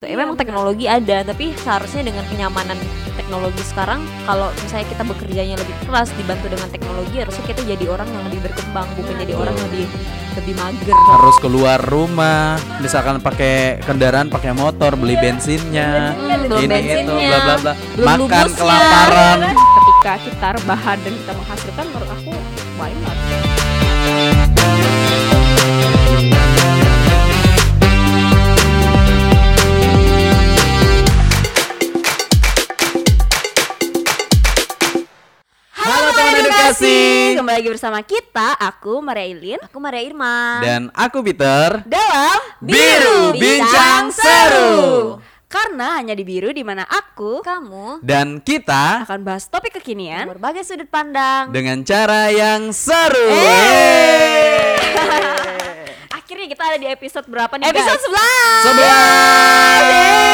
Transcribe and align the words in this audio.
Ya, 0.00 0.16
memang 0.16 0.32
teknologi 0.32 0.88
ada, 0.88 1.20
tapi 1.20 1.52
seharusnya 1.60 2.00
dengan 2.00 2.24
kenyamanan 2.32 2.72
teknologi 3.20 3.60
sekarang, 3.60 4.00
kalau 4.24 4.48
misalnya 4.64 4.88
kita 4.88 5.04
bekerjanya 5.04 5.60
lebih 5.60 5.76
keras 5.84 6.08
dibantu 6.16 6.48
dengan 6.48 6.72
teknologi, 6.72 7.20
harusnya 7.20 7.44
kita 7.44 7.60
jadi 7.68 7.84
orang 7.84 8.08
yang 8.08 8.24
lebih 8.32 8.48
berkembang, 8.48 8.88
bukan 8.96 9.14
jadi 9.20 9.32
orang 9.36 9.52
yang 9.52 9.66
lebih 9.68 9.86
lebih 10.40 10.54
mager. 10.56 10.94
harus 10.96 11.36
keluar 11.42 11.78
rumah 11.84 12.54
misalkan 12.80 13.20
pakai 13.20 13.82
kendaraan 13.84 14.30
pakai 14.30 14.54
motor 14.54 14.94
beli 14.96 15.18
bensinnya 15.18 16.14
Hmm, 16.16 16.48
belum 16.48 16.58
ini 16.64 16.64
itu 16.64 16.70
bensinnya, 16.70 17.28
bla 17.28 17.38
bla 17.44 17.54
bla. 17.60 17.72
Belum 17.92 18.08
makan 18.08 18.24
lubusnya. 18.24 18.56
kelaparan. 18.56 19.38
Ketika 19.52 20.12
kita 20.24 20.46
rebahan 20.56 20.96
dan 21.04 21.12
kita 21.12 21.32
menghasilkan 21.36 21.84
menurut 21.92 22.08
edukasi 36.80 37.36
kembali 37.36 37.56
lagi 37.56 37.68
bersama 37.70 38.00
kita 38.00 38.56
aku 38.56 39.04
Maria 39.04 39.28
Ilin 39.28 39.60
Aku 39.62 39.76
Maria 39.76 40.00
Irma. 40.02 40.64
dan 40.64 40.88
aku 40.92 41.20
Peter 41.20 41.84
dalam 41.84 42.40
Biru 42.58 43.36
Bincang 43.36 44.08
Seru. 44.08 45.20
karena 45.44 45.98
hanya 45.98 46.14
di 46.14 46.22
biru 46.22 46.48
di 46.48 46.62
mana 46.62 46.86
aku 46.86 47.42
kamu 47.42 48.00
dan 48.00 48.40
kita 48.40 49.04
akan 49.04 49.20
bahas 49.20 49.44
topik 49.44 49.76
kekinian 49.76 50.24
berbagai 50.26 50.62
sudut 50.62 50.88
pandang. 50.88 51.50
dengan 51.50 51.82
cara 51.82 52.32
yang 52.32 52.70
seru 52.70 53.28
Eh. 53.28 54.78
akhirnya 56.16 56.46
kita 56.48 56.62
ada 56.64 56.78
di 56.78 56.88
episode 56.88 57.26
berapa 57.26 57.50
nih 57.58 57.66
Episode 57.66 58.00
guys? 58.00 58.08
11. 58.08 58.64
sebelas 58.64 59.82
Yeay, 59.82 59.90
Akhirnya 59.90 60.29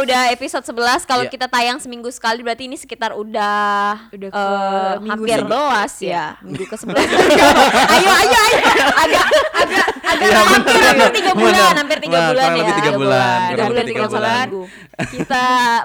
udah 0.00 0.20
episode 0.30 0.64
11 0.64 0.74
Kalau 1.04 1.22
Iya. 1.22 1.30
kita 1.30 1.46
tayang 1.46 1.78
seminggu 1.78 2.08
sekali 2.08 2.40
berarti 2.40 2.64
ini 2.64 2.74
sekitar 2.74 3.12
udah 3.12 4.10
Udah 4.10 4.28
ke 4.28 4.38
eh, 4.38 4.94
minggu 4.98 5.24
hampir 5.24 5.38
11 5.40 5.92
ya. 6.02 6.24
Minggu 6.40 6.64
ke 6.64 6.76
11 6.76 6.94
Ayo 7.94 8.10
ayo 8.16 8.38
ayo 8.40 8.58
Agak 8.96 9.26
agak 9.54 9.86
agak 10.02 10.18
Iya, 10.18 10.40
hampir 10.40 10.74
bener. 10.74 10.88
hampir 10.88 11.10
3 11.12 11.32
bulan 11.32 11.52
Bener. 11.54 11.76
Hampir 11.76 11.98
3 12.00 12.08
Wah, 12.08 12.26
bulan 12.26 12.28
kurang 12.28 12.50
ya 12.50 12.58
lebih 12.58 12.74
tiga 12.74 12.92
bulan, 12.92 13.38
Tiga 13.38 13.48
kurang 13.48 13.68
bulan 13.68 13.78
lebih 13.78 13.84
3 13.84 13.88
tiga 13.88 14.02
bulan 14.08 14.46
bulan. 14.48 14.66
kita 14.98 15.44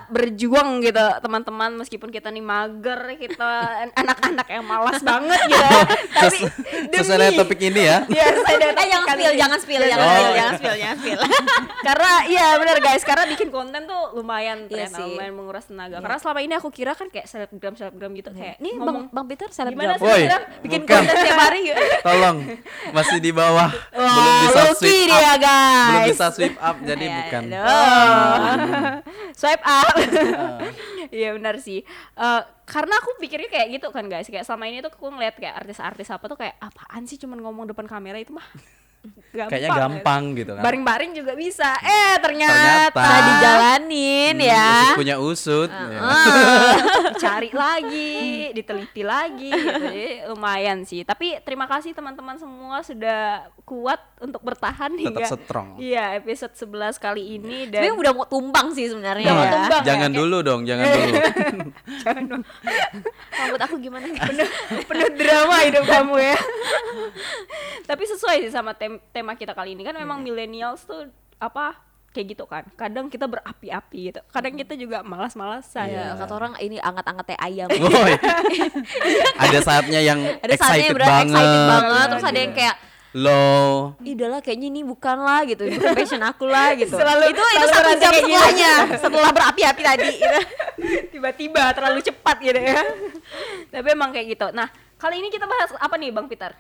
berjuang 0.10 0.70
gitu 0.82 1.06
teman-teman 1.20 1.72
meskipun 1.78 2.10
kita 2.10 2.28
nih 2.28 2.42
mager 2.42 2.98
kita 3.16 3.50
anak-anak 3.94 4.48
yang 4.48 4.66
malas 4.66 5.00
banget 5.00 5.38
gitu 5.46 5.68
tapi 6.18 6.38
sesuai 6.92 7.18
dengan 7.20 7.34
topik 7.38 7.60
ini 7.62 7.82
ya 7.84 7.98
ya 8.10 8.26
saya 8.34 8.58
dari 8.58 8.74
Eh 8.74 8.88
jangan 8.90 9.06
spill, 9.06 9.34
jangan 9.38 9.60
spill, 9.60 9.82
jangan 9.84 10.08
spill, 10.10 10.34
jangan 10.34 10.54
spill, 10.56 10.76
jangan 10.76 10.98
spill 10.98 11.20
karena 11.84 12.12
iya 12.26 12.48
benar 12.58 12.78
guys 12.80 13.04
karena 13.04 13.24
bikin 13.28 13.50
konten 13.50 13.82
tuh 13.86 14.03
lumayan 14.12 14.58
Iya 14.64 14.90
ternyata 14.90 14.98
sih. 14.98 15.08
lumayan 15.10 15.34
menguras 15.34 15.66
tenaga. 15.66 15.96
Karena 15.98 16.18
selama 16.18 16.40
ini 16.40 16.54
aku 16.54 16.70
kira 16.70 16.92
kan 16.92 17.08
kayak 17.08 17.24
selebgram 17.26 17.74
selebgram 17.74 18.12
gitu 18.12 18.30
kayak 18.32 18.58
Nih 18.58 18.74
Bang, 18.74 18.84
ngomong 18.84 19.04
Bang 19.10 19.26
Peter 19.26 19.48
gimana 19.48 19.56
selebgram 19.56 19.96
sih 19.96 20.04
Woi, 20.04 20.22
Bang? 20.26 20.44
bikin 20.60 20.82
bukan. 20.82 20.96
konten 20.98 21.16
tiap 21.18 21.40
hari 21.40 21.60
gitu 21.64 21.82
tolong 22.08 22.38
masih 22.92 23.18
di 23.18 23.32
bawah. 23.32 23.70
Belum 23.94 24.36
bisa 24.44 24.62
dia 24.82 25.16
up. 25.26 25.38
guys. 25.38 25.88
Belum 25.88 26.04
bisa 26.10 26.26
sweep 26.30 26.56
up 26.58 26.76
jadi 26.90 27.04
Ya, 27.04 27.16
bukan. 27.18 27.44
aduh. 27.48 28.72
swipe 29.34 29.64
up. 29.64 29.96
Iya 31.10 31.30
benar 31.34 31.56
sih. 31.58 31.80
Eh, 32.14 32.42
karena 32.66 32.96
aku 32.96 33.16
pikirnya 33.18 33.48
kayak 33.48 33.68
gitu 33.72 33.88
kan 33.90 34.06
guys. 34.06 34.26
Kayak 34.26 34.44
selama 34.44 34.66
ini 34.66 34.80
tuh 34.80 34.90
aku 34.90 35.08
ngeliat 35.08 35.36
kayak 35.36 35.56
artis-artis 35.60 36.10
apa 36.10 36.26
tuh 36.26 36.36
kayak 36.36 36.56
apaan 36.58 37.04
sih 37.04 37.16
cuman 37.16 37.40
ngomong 37.40 37.68
depan 37.68 37.86
kamera 37.86 38.18
itu 38.18 38.32
mah 38.32 38.46
gampang 39.04 39.50
kayaknya 39.50 39.72
gampang 39.74 40.24
gitu 40.34 40.52
kan 40.54 40.64
baring-baring 40.64 41.12
juga 41.12 41.34
bisa 41.34 41.76
eh 41.80 42.16
ternyata, 42.18 42.88
Ternyata. 42.94 43.26
Dijalanin 43.26 44.36
Hmm, 44.36 44.46
ya 44.46 44.64
usut 44.64 44.96
punya 44.96 45.16
usut 45.18 45.70
ya. 45.70 46.00
cari 47.18 47.50
lagi 47.50 48.14
diteliti 48.52 49.02
lagi 49.02 49.50
gitu. 49.50 49.84
Jadi 49.84 50.06
lumayan 50.28 50.78
sih 50.84 51.02
tapi 51.02 51.36
terima 51.42 51.66
kasih 51.66 51.92
teman-teman 51.92 52.38
semua 52.38 52.80
sudah 52.80 53.22
kuat 53.64 53.98
untuk 54.20 54.40
bertahan 54.40 54.94
tetap 54.94 55.02
hingga 55.04 55.26
strong 55.26 55.68
iya 55.78 56.16
episode 56.16 56.54
11 56.54 56.96
kali 56.98 57.36
ini 57.36 57.68
dan 57.68 57.84
Sebenarnya 57.84 57.96
udah 57.98 58.12
mau 58.14 58.26
tumbang 58.26 58.68
sih 58.72 58.86
sebenarnya 58.86 59.30
mau 59.30 59.42
ya. 59.42 59.52
tumbang. 59.52 59.82
ya, 59.82 59.86
jangan 59.86 60.10
kayak- 60.10 60.20
dulu 60.20 60.38
dong 60.40 60.62
jangan 60.70 60.86
dulu 60.88 61.16
Rambut 63.34 63.62
aku 63.62 63.76
gimana? 63.78 64.06
penuh, 64.06 64.50
penuh 64.86 65.10
drama 65.14 65.56
hidup 65.64 65.84
kamu 65.86 66.16
ya. 66.22 66.38
Tapi 67.84 68.04
sesuai 68.06 68.38
sih 68.40 68.52
sama 68.52 68.72
tem- 68.94 69.02
tema 69.12 69.34
kita 69.34 69.52
kali 69.52 69.74
ini 69.74 69.82
kan 69.82 69.96
memang 69.96 70.22
millennials 70.22 70.86
tuh 70.86 71.10
apa 71.38 71.74
kayak 72.14 72.28
gitu 72.30 72.46
kan. 72.46 72.62
Kadang 72.74 73.10
kita 73.10 73.26
berapi-api 73.26 74.00
gitu. 74.08 74.22
Kadang 74.30 74.54
kita 74.54 74.78
juga 74.78 75.02
malas-malasan. 75.02 75.90
Ya, 75.90 76.14
kata 76.14 76.30
orang 76.32 76.54
ini 76.60 76.78
anget-anget 76.78 77.26
teh 77.26 77.40
ayam. 77.42 77.66
Ada 79.44 79.60
saatnya 79.60 79.98
yang 79.98 80.20
ada 80.46 80.54
saatnya 80.54 80.54
excited 80.54 80.94
yang 80.94 81.02
banget, 81.02 81.34
excited 81.34 81.62
banget, 81.68 82.06
terus 82.06 82.22
Iya, 82.22 82.30
ada 82.30 82.40
yang 82.40 82.54
kayak 82.54 82.76
low 83.14 83.94
Ih, 84.02 84.14
udah 84.14 84.28
lah 84.28 84.40
kayaknya 84.42 84.68
ini 84.70 84.82
bukan 84.82 85.18
lah 85.18 85.42
gitu, 85.46 85.70
bukan 85.70 85.94
passion 85.94 86.22
aku 86.22 86.46
lah 86.46 86.74
gitu. 86.82 86.94
Selalu- 86.94 87.30
itu 87.30 87.44
itu 87.44 87.68
satu 87.68 87.92
jam 87.94 88.10
kayak 88.10 88.14
gitu. 88.14 88.30
setelahnya, 88.30 88.74
setelah 88.98 89.30
berapi-api 89.32 89.82
tadi. 89.84 90.10
Gitu. 90.14 90.40
Tiba-tiba 91.12 91.64
terlalu 91.74 92.00
cepat 92.02 92.38
gitu 92.42 92.58
ya. 92.58 92.82
Tapi 93.70 93.88
emang 93.90 94.10
kayak 94.10 94.28
gitu. 94.34 94.48
Nah, 94.50 94.70
kali 94.98 95.18
ini 95.18 95.30
kita 95.30 95.46
bahas 95.46 95.74
apa 95.74 95.94
nih 95.98 96.10
Bang 96.10 96.26
Peter? 96.26 96.54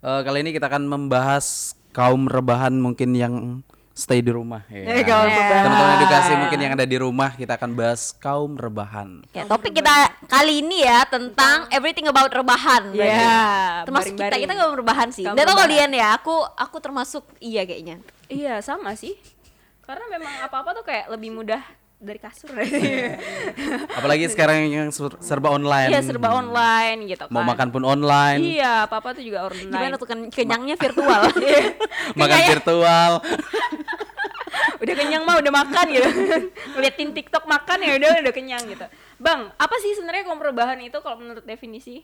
Eh, 0.00 0.20
kali 0.24 0.40
ini 0.40 0.56
kita 0.56 0.72
akan 0.72 0.88
membahas 0.88 1.76
kaum 1.92 2.24
rebahan 2.24 2.72
mungkin 2.72 3.12
yang 3.12 3.60
stay 3.92 4.24
di 4.24 4.32
rumah 4.32 4.64
ya. 4.72 4.96
Eh, 4.96 5.04
kaum 5.04 5.28
rebahan. 5.28 5.64
Teman-teman 5.68 5.94
edukasi 6.00 6.32
mungkin 6.40 6.58
yang 6.64 6.72
ada 6.72 6.86
di 6.88 6.96
rumah 6.96 7.30
kita 7.36 7.60
akan 7.60 7.70
bahas 7.76 8.16
kaum 8.16 8.56
rebahan. 8.56 9.20
Ya, 9.36 9.44
topik 9.44 9.76
kita 9.76 9.92
kali 10.24 10.64
ini 10.64 10.88
ya 10.88 11.04
tentang 11.04 11.68
everything 11.68 12.08
about 12.08 12.32
rebahan. 12.32 12.96
berarti. 12.96 13.12
Ya, 13.12 13.84
termasuk 13.84 14.16
kita 14.16 14.24
baring-baring. 14.24 14.42
kita 14.48 14.52
gak 14.56 14.80
rebahan 14.80 15.08
sih. 15.12 15.24
Kaum 15.28 15.36
rebahan. 15.36 15.60
kalian 15.68 15.90
ya, 15.92 16.08
aku 16.16 16.36
aku 16.56 16.76
termasuk 16.80 17.28
iya 17.36 17.68
kayaknya. 17.68 18.00
Iya, 18.32 18.64
sama 18.64 18.96
sih. 18.96 19.20
Karena 19.84 20.08
memang 20.08 20.32
apa-apa 20.48 20.80
tuh 20.80 20.84
kayak 20.88 21.12
lebih 21.12 21.28
mudah 21.36 21.60
dari 22.00 22.16
kasur. 22.16 22.48
Apalagi 23.98 24.24
sekarang 24.26 24.66
yang 24.66 24.88
ser- 24.88 25.20
serba 25.20 25.52
online. 25.52 25.92
Iya, 25.92 26.00
serba 26.00 26.32
online 26.32 27.06
gitu 27.06 27.22
kan. 27.22 27.30
Mau 27.30 27.44
makan 27.44 27.68
pun 27.68 27.84
online, 27.84 28.40
Iya, 28.40 28.88
apa-apa 28.88 29.12
tuh 29.12 29.22
juga 29.22 29.46
online. 29.46 29.68
Gimana 29.68 29.94
tuh 29.94 30.08
kan 30.10 30.18
kenyangnya 30.26 30.74
virtual. 30.74 31.22
makan 32.16 32.38
virtual. 32.50 33.12
udah 34.80 34.94
kenyang 34.96 35.22
mah 35.22 35.36
udah 35.36 35.52
makan 35.52 35.86
gitu 35.92 36.08
ngeliatin 36.72 37.12
TikTok 37.12 37.44
makan 37.44 37.78
ya 37.80 37.92
udah 37.94 38.10
udah 38.18 38.32
kenyang 38.32 38.64
gitu 38.64 38.88
bang 39.20 39.52
apa 39.52 39.76
sih 39.76 39.92
sebenarnya 39.92 40.24
kaum 40.24 40.40
perubahan 40.40 40.80
itu 40.80 40.96
kalau 40.98 41.20
menurut 41.20 41.44
definisi 41.44 42.00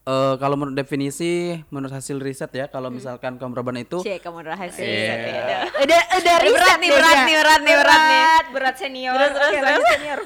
Eh, 0.00 0.34
kalau 0.40 0.56
menurut 0.56 0.72
definisi, 0.72 1.60
menurut 1.68 1.92
hasil 1.92 2.16
riset 2.24 2.48
ya, 2.56 2.66
kalau 2.72 2.88
misalkan 2.88 3.36
kaum 3.36 3.52
rebahan 3.52 3.84
itu 3.84 4.00
Cek 4.00 4.24
kamu 4.24 4.40
rahasia. 4.48 4.80
Iya. 4.80 5.14
ya. 5.20 5.58
udah 5.76 6.00
udah 6.16 6.34
Berat 6.40 6.44
riset 6.48 6.78
nih, 6.80 6.88
dia. 6.88 6.96
berat 6.96 7.18
nih, 7.20 7.36
berat 7.36 7.60
nih, 7.60 7.74
berat 7.76 8.00
nih. 8.00 8.24
berat 8.50 8.76
senior 8.80 9.12
Terus, 9.12 9.30
terus, 9.36 9.44
Oke, 9.44 9.52
terus. 9.52 9.66
lanjut, 9.68 9.86
senior 9.92 10.20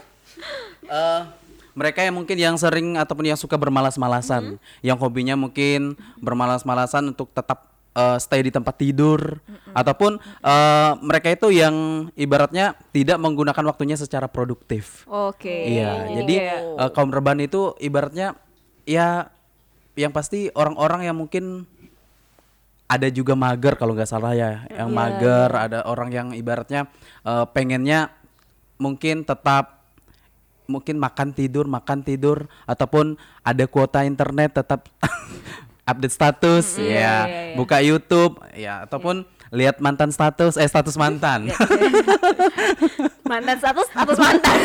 eh 0.86 1.22
mereka 1.74 2.06
yang 2.06 2.14
mungkin 2.14 2.36
yang 2.38 2.54
sering 2.54 2.94
ataupun 2.94 3.26
yang 3.26 3.34
suka 3.34 3.58
bermalas-malasan, 3.58 4.62
yang 4.78 4.94
hobinya 4.94 5.34
mungkin 5.34 5.98
bermalas-malasan 6.22 7.10
untuk 7.10 7.34
tetap 7.34 7.66
eh, 7.98 8.18
stay 8.22 8.46
di 8.46 8.54
tempat 8.54 8.78
tidur, 8.78 9.42
ataupun 9.74 10.22
eh, 10.22 10.92
mereka 11.02 11.34
itu 11.34 11.50
yang 11.50 11.74
ibaratnya 12.14 12.78
tidak 12.94 13.18
menggunakan 13.18 13.64
waktunya 13.66 13.98
secara 13.98 14.30
produktif. 14.30 15.02
oke 15.10 15.50
Iya, 15.50 16.22
jadi 16.22 16.34
eh, 16.78 16.90
kaum 16.94 17.10
rebahan 17.10 17.42
itu 17.42 17.74
ibaratnya 17.82 18.38
ya 18.86 19.34
yang 19.94 20.10
pasti 20.10 20.50
orang-orang 20.54 21.06
yang 21.06 21.16
mungkin 21.16 21.66
ada 22.84 23.08
juga 23.08 23.32
mager 23.34 23.74
kalau 23.80 23.96
nggak 23.96 24.10
salah 24.10 24.36
ya, 24.36 24.68
yang 24.68 24.92
mager, 24.92 25.50
ada 25.50 25.88
orang 25.88 26.10
yang 26.12 26.28
ibaratnya 26.36 26.90
eh, 27.24 27.46
pengennya 27.50 28.12
mungkin 28.76 29.24
tetap 29.24 29.86
mungkin 30.64 30.96
makan 30.96 31.32
tidur, 31.32 31.68
makan 31.68 32.04
tidur 32.04 32.48
ataupun 32.64 33.20
ada 33.44 33.64
kuota 33.68 34.04
internet 34.04 34.60
tetap 34.60 34.88
update 35.90 36.14
status 36.14 36.80
ya, 36.80 36.84
iya, 36.84 37.16
iya. 37.28 37.54
buka 37.56 37.84
YouTube 37.84 38.40
ya 38.56 38.88
ataupun 38.88 39.28
lihat 39.52 39.78
mantan 39.78 40.10
status 40.10 40.56
eh 40.56 40.66
status 40.66 40.96
mantan. 40.96 41.52
mantan 43.30 43.56
status 43.60 43.86
status 43.92 44.18
mantan. 44.18 44.58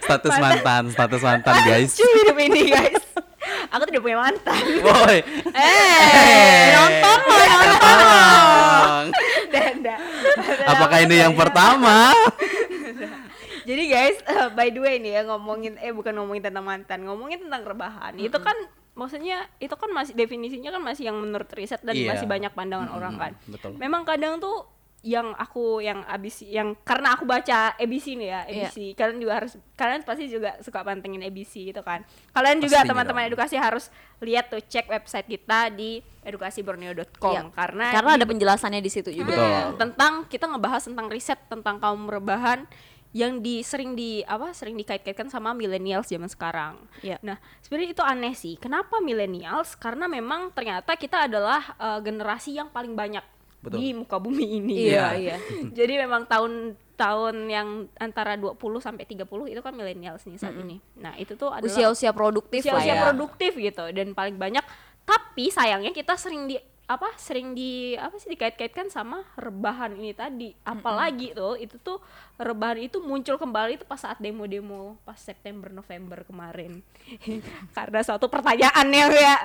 Status 0.00 0.34
mantan, 0.38 0.82
status 0.94 1.22
mantan 1.22 1.54
guys. 1.66 1.90
cuy 1.98 2.10
hidup 2.22 2.38
ini 2.38 2.62
guys 2.70 3.09
aku 3.70 3.82
tidak 3.86 4.02
punya 4.02 4.18
mantan 4.20 4.62
Woi. 4.86 5.18
Eh, 5.50 6.64
nonton 6.72 7.18
loh, 7.20 7.44
nonton. 7.46 7.78
Tolong. 7.80 9.06
Dada. 9.54 9.96
Apakah 10.66 10.98
ini 11.00 11.16
yang 11.18 11.34
pertama? 11.34 12.10
Jadi 13.68 13.82
guys, 13.86 14.16
eh, 14.20 14.48
by 14.50 14.68
the 14.68 14.80
way 14.80 14.98
nih 14.98 15.12
ya 15.12 15.22
ngomongin 15.24 15.78
eh 15.78 15.90
bukan 15.90 16.16
ngomongin 16.16 16.42
tentang 16.42 16.64
mantan, 16.64 17.04
ngomongin 17.04 17.46
tentang 17.46 17.62
rebahan. 17.62 18.16
Itu 18.16 18.40
kan 18.40 18.56
maksudnya 18.92 19.46
itu 19.56 19.72
kan 19.72 19.90
masih 19.90 20.12
definisinya 20.12 20.74
kan 20.74 20.82
masih 20.82 21.08
yang 21.08 21.16
menurut 21.16 21.46
riset 21.52 21.78
dan 21.80 21.94
Iya. 21.94 22.12
masih 22.12 22.26
banyak 22.26 22.50
pandangan 22.50 22.90
orang 22.90 23.14
kan. 23.16 23.32
betul. 23.46 23.76
Memang 23.76 24.02
kadang 24.02 24.42
tuh 24.42 24.66
yang 25.00 25.32
aku 25.32 25.80
yang 25.80 26.04
abis 26.04 26.44
yang 26.44 26.76
karena 26.78 27.12
aku 27.12 27.24
baca 27.24 27.72
ABC 27.74 28.14
nih 28.14 28.28
ya. 28.28 28.40
ABC 28.44 28.76
kalian 28.92 29.16
juga 29.16 29.32
harus 29.34 29.52
kalian 29.72 30.04
pasti 30.04 30.28
juga 30.28 30.60
suka 30.60 30.80
pantengin 30.80 31.22
ABC 31.22 31.64
gitu 31.64 31.80
kan 31.80 32.04
kalian 32.30 32.60
juga 32.60 32.84
teman-teman 32.84 33.24
dong. 33.24 33.32
edukasi 33.32 33.56
harus 33.56 33.88
lihat 34.20 34.48
tuh 34.48 34.60
cek 34.60 34.86
website 34.86 35.24
kita 35.26 35.70
di 35.70 36.04
edukasiborneo.com 36.20 37.32
Iya. 37.32 37.42
karena 37.50 37.86
Karena 37.90 38.10
di- 38.10 38.16
ada 38.18 38.26
penjelasannya 38.26 38.78
di 38.78 38.90
situ 38.90 39.10
juga. 39.10 39.32
Hmm, 39.32 39.78
tentang 39.78 40.12
kita 40.26 40.44
ngebahas 40.46 40.84
tentang 40.84 41.08
riset 41.08 41.40
tentang 41.46 41.78
kaum 41.78 42.04
rebahan 42.04 42.68
yang 43.10 43.40
di 43.40 43.64
sering 43.64 43.94
di 43.94 44.22
apa 44.22 44.52
sering 44.52 44.76
dikait-kaitkan 44.76 45.26
sama 45.26 45.50
millennials 45.50 46.06
zaman 46.06 46.28
sekarang. 46.28 46.78
Iya. 47.00 47.18
Nah, 47.20 47.40
sebenarnya 47.58 47.90
itu 47.90 48.02
aneh 48.04 48.34
sih. 48.34 48.54
Kenapa 48.54 49.00
millennials? 49.00 49.74
Karena 49.74 50.06
memang 50.06 50.52
ternyata 50.52 50.94
kita 50.94 51.24
adalah 51.24 51.74
eh, 51.74 51.98
generasi 52.00 52.54
yang 52.54 52.68
paling 52.68 52.94
banyak 52.94 53.24
Betul. 53.60 53.76
di 53.76 53.92
muka 53.92 54.16
bumi 54.16 54.46
ini. 54.56 54.88
Iya, 54.88 55.12
ya. 55.14 55.36
iya. 55.36 55.36
Jadi 55.78 56.00
memang 56.00 56.24
tahun 56.24 56.74
tahun 56.96 57.48
yang 57.48 57.68
antara 57.96 58.36
20 58.36 58.56
sampai 58.80 59.08
30 59.08 59.24
itu 59.52 59.60
kan 59.64 59.72
millennials 59.72 60.24
nih 60.28 60.36
saat 60.36 60.56
ini. 60.56 60.80
Nah, 61.00 61.16
itu 61.16 61.32
tuh 61.36 61.48
adalah 61.48 61.68
Usia-usia 61.68 62.12
produktif 62.12 62.60
lah 62.68 62.80
usia-usia 62.80 62.94
ya. 62.96 63.02
produktif 63.08 63.52
gitu 63.56 63.84
dan 63.92 64.12
paling 64.12 64.36
banyak 64.36 64.64
tapi 65.10 65.50
sayangnya 65.50 65.90
kita 65.90 66.14
sering 66.14 66.46
di 66.46 66.54
apa 66.90 67.06
sering 67.22 67.54
di 67.54 67.94
apa 67.94 68.18
sih 68.18 68.34
dikait-kaitkan 68.34 68.90
sama 68.90 69.22
rebahan 69.38 69.94
ini 69.94 70.10
tadi. 70.10 70.50
Apalagi 70.66 71.30
tuh 71.38 71.54
itu 71.54 71.78
tuh 71.78 72.02
rebahan 72.34 72.82
itu 72.82 72.98
muncul 72.98 73.38
kembali 73.38 73.78
itu 73.78 73.86
pas 73.86 74.02
saat 74.02 74.18
demo-demo 74.18 74.98
pas 75.06 75.14
September 75.14 75.70
November 75.70 76.26
kemarin. 76.26 76.82
Karena 77.78 78.02
suatu 78.02 78.26
pertanyaan 78.26 78.90
ya 78.90 79.06
kayak 79.06 79.40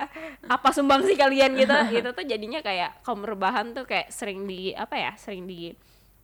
apa 0.50 0.69
sumbangsi 0.74 1.13
kalian 1.13 1.53
gitu? 1.53 1.77
Itu 2.01 2.09
tuh 2.18 2.25
jadinya 2.25 2.65
kayak 2.65 3.06
kaum 3.06 3.21
rebahan 3.21 3.77
tuh 3.77 3.86
kayak 3.86 4.09
sering 4.09 4.50
di 4.50 4.74
apa 4.74 4.97
ya 4.97 5.13
sering 5.13 5.45
di 5.45 5.69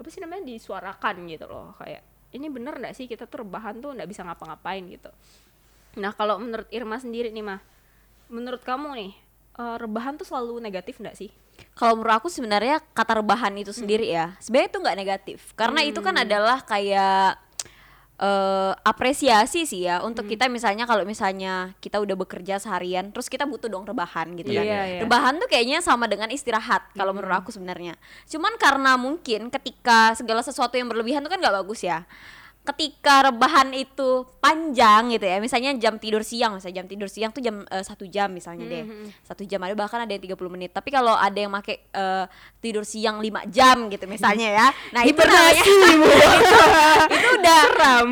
apa 0.02 0.08
sih 0.10 0.26
namanya 0.26 0.50
disuarakan 0.50 1.30
gitu 1.30 1.46
loh. 1.46 1.78
Kayak 1.78 2.02
ini 2.34 2.50
bener 2.50 2.82
nggak 2.82 2.98
sih 2.98 3.06
kita 3.06 3.30
tuh 3.30 3.46
rebahan 3.46 3.78
tuh 3.78 3.94
nggak 3.94 4.10
bisa 4.10 4.26
ngapa-ngapain 4.26 4.82
gitu. 4.90 5.14
Nah 6.02 6.18
kalau 6.18 6.42
menurut 6.42 6.66
Irma 6.74 6.98
sendiri 6.98 7.30
nih 7.30 7.46
mah, 7.46 7.62
menurut 8.26 8.66
kamu 8.66 8.90
nih 8.98 9.14
eh, 9.62 9.76
rebahan 9.78 10.18
tuh 10.18 10.26
selalu 10.26 10.58
negatif 10.58 10.98
nggak 10.98 11.14
sih? 11.14 11.30
Kalau 11.78 11.94
menurut 11.94 12.18
aku 12.18 12.28
sebenarnya 12.28 12.82
kata 12.92 13.22
rebahan 13.22 13.54
itu 13.54 13.70
sendiri 13.70 14.10
ya, 14.10 14.34
sebenarnya 14.42 14.70
itu 14.74 14.80
nggak 14.82 14.98
negatif. 14.98 15.40
Karena 15.54 15.86
itu 15.86 16.02
kan 16.02 16.18
adalah 16.18 16.66
kayak 16.66 17.38
eh, 18.18 18.74
apresiasi 18.86 19.66
sih 19.66 19.90
ya 19.90 20.02
untuk 20.02 20.30
kita 20.30 20.46
misalnya 20.46 20.86
kalau 20.86 21.02
misalnya 21.06 21.74
kita 21.82 21.98
udah 21.98 22.14
bekerja 22.14 22.58
seharian, 22.58 23.10
terus 23.10 23.30
kita 23.30 23.46
butuh 23.46 23.66
dong 23.66 23.86
rebahan 23.86 24.34
gitu 24.38 24.54
Iya, 24.54 24.62
kan. 24.62 24.66
iya, 24.66 24.82
iya. 24.86 25.00
Rebahan 25.06 25.34
tuh 25.42 25.50
kayaknya 25.50 25.82
sama 25.82 26.06
dengan 26.06 26.30
istirahat 26.30 26.86
kalau 26.94 27.14
menurut 27.14 27.34
aku 27.42 27.50
sebenarnya. 27.50 27.98
Cuman 28.30 28.58
karena 28.62 28.94
mungkin 28.98 29.50
ketika 29.50 30.14
segala 30.14 30.42
sesuatu 30.46 30.78
yang 30.78 30.90
berlebihan 30.90 31.22
itu 31.22 31.30
kan 31.30 31.42
nggak 31.42 31.66
bagus 31.66 31.82
ya. 31.82 32.06
Ketika 32.62 33.26
rebahan 33.26 33.74
itu 33.74 34.24
panjang 34.38 35.10
gitu 35.10 35.26
ya, 35.26 35.42
misalnya 35.42 35.74
jam 35.76 35.98
tidur 35.98 36.22
siang, 36.22 36.62
misalnya 36.62 36.82
jam 36.82 36.88
tidur 36.88 37.10
siang 37.10 37.34
tuh 37.34 37.42
jam 37.42 37.66
eh, 37.66 37.82
satu 37.82 38.06
jam 38.06 38.30
misalnya 38.30 38.70
deh, 38.70 38.84
satu 39.26 39.42
jam 39.44 39.58
ada 39.62 39.74
bahkan 39.74 40.06
ada 40.06 40.14
yang 40.14 40.22
30 40.22 40.38
menit. 40.48 40.70
Tapi 40.70 40.90
kalau 40.90 41.18
ada 41.18 41.34
yang 41.34 41.50
make 41.50 41.90
eh, 41.90 42.26
tidur 42.62 42.86
siang 42.86 43.18
5 43.18 43.50
jam 43.50 43.90
gitu 43.90 44.06
misalnya 44.06 44.48
ya, 44.54 44.68
nah 44.94 45.02
itu 45.02 45.18
namanya 45.18 45.58
itu, 45.66 45.74
itu 47.10 47.28
udah 47.42 47.62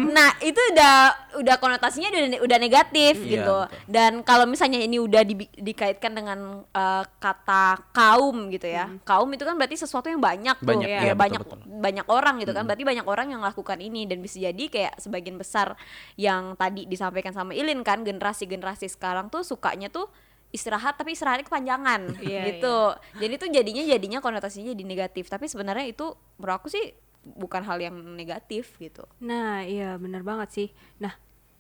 Nah 0.10 0.30
itu 0.42 0.62
udah 0.74 0.96
udah 1.40 1.56
konotasinya 1.62 2.10
udah 2.10 2.42
udah 2.42 2.58
negatif 2.58 3.22
Iya, 3.22 3.30
gitu. 3.38 3.56
betul. 3.62 3.86
Dan 3.86 4.12
kalau 4.26 4.50
misalnya 4.50 4.82
ini 4.82 4.98
udah 4.98 5.22
dibi- 5.22 5.52
dikaitkan 5.54 6.12
dengan 6.14 6.66
eh, 6.66 7.04
kata 7.22 7.94
kaum 7.94 8.50
gitu 8.50 8.66
ya, 8.66 8.90
kaum 9.06 9.30
itu 9.30 9.46
kan 9.46 9.54
berarti 9.54 9.78
sesuatu 9.78 10.10
yang 10.10 10.18
banyak, 10.18 10.58
tuh, 10.58 10.66
Banyak, 10.66 10.90
ya, 10.90 11.00
iya, 11.00 11.14
betul, 11.14 11.22
banyak 11.22 11.42
betul. 11.46 11.58
banyak 11.80 12.06
orang 12.10 12.36
gitu 12.42 12.52
kan, 12.52 12.64
berarti 12.66 12.84
banyak 12.84 13.06
orang 13.06 13.28
yang 13.30 13.40
melakukan 13.42 13.78
ini 13.78 14.10
dan 14.10 14.20
bisa 14.20 14.39
jadi 14.40 14.64
kayak 14.72 14.94
sebagian 15.04 15.36
besar 15.36 15.76
yang 16.16 16.56
tadi 16.56 16.88
disampaikan 16.88 17.36
sama 17.36 17.52
Ilin 17.52 17.84
kan 17.84 18.08
generasi-generasi 18.08 18.88
sekarang 18.88 19.28
tuh 19.28 19.44
sukanya 19.44 19.92
tuh 19.92 20.08
istirahat 20.50 20.98
tapi 20.98 21.14
istirahatnya 21.14 21.46
kepanjangan 21.46 22.02
Iya, 22.26 22.42
gitu. 22.56 22.78
Jadi 23.22 23.34
tuh 23.38 23.50
jadinya 23.52 23.84
jadinya 23.86 24.20
konotasinya 24.24 24.74
jadi 24.74 24.86
negatif, 24.86 25.30
tapi 25.30 25.46
sebenarnya 25.46 25.92
itu 25.92 26.16
menurut 26.42 26.56
aku 26.64 26.68
sih 26.72 26.96
bukan 27.22 27.62
hal 27.68 27.78
yang 27.78 27.96
negatif 28.16 28.80
gitu. 28.80 29.06
Nah 29.22 29.62
iya 29.62 30.00
bener 30.00 30.24
banget 30.24 30.50
sih. 30.50 30.68
Nah 31.04 31.14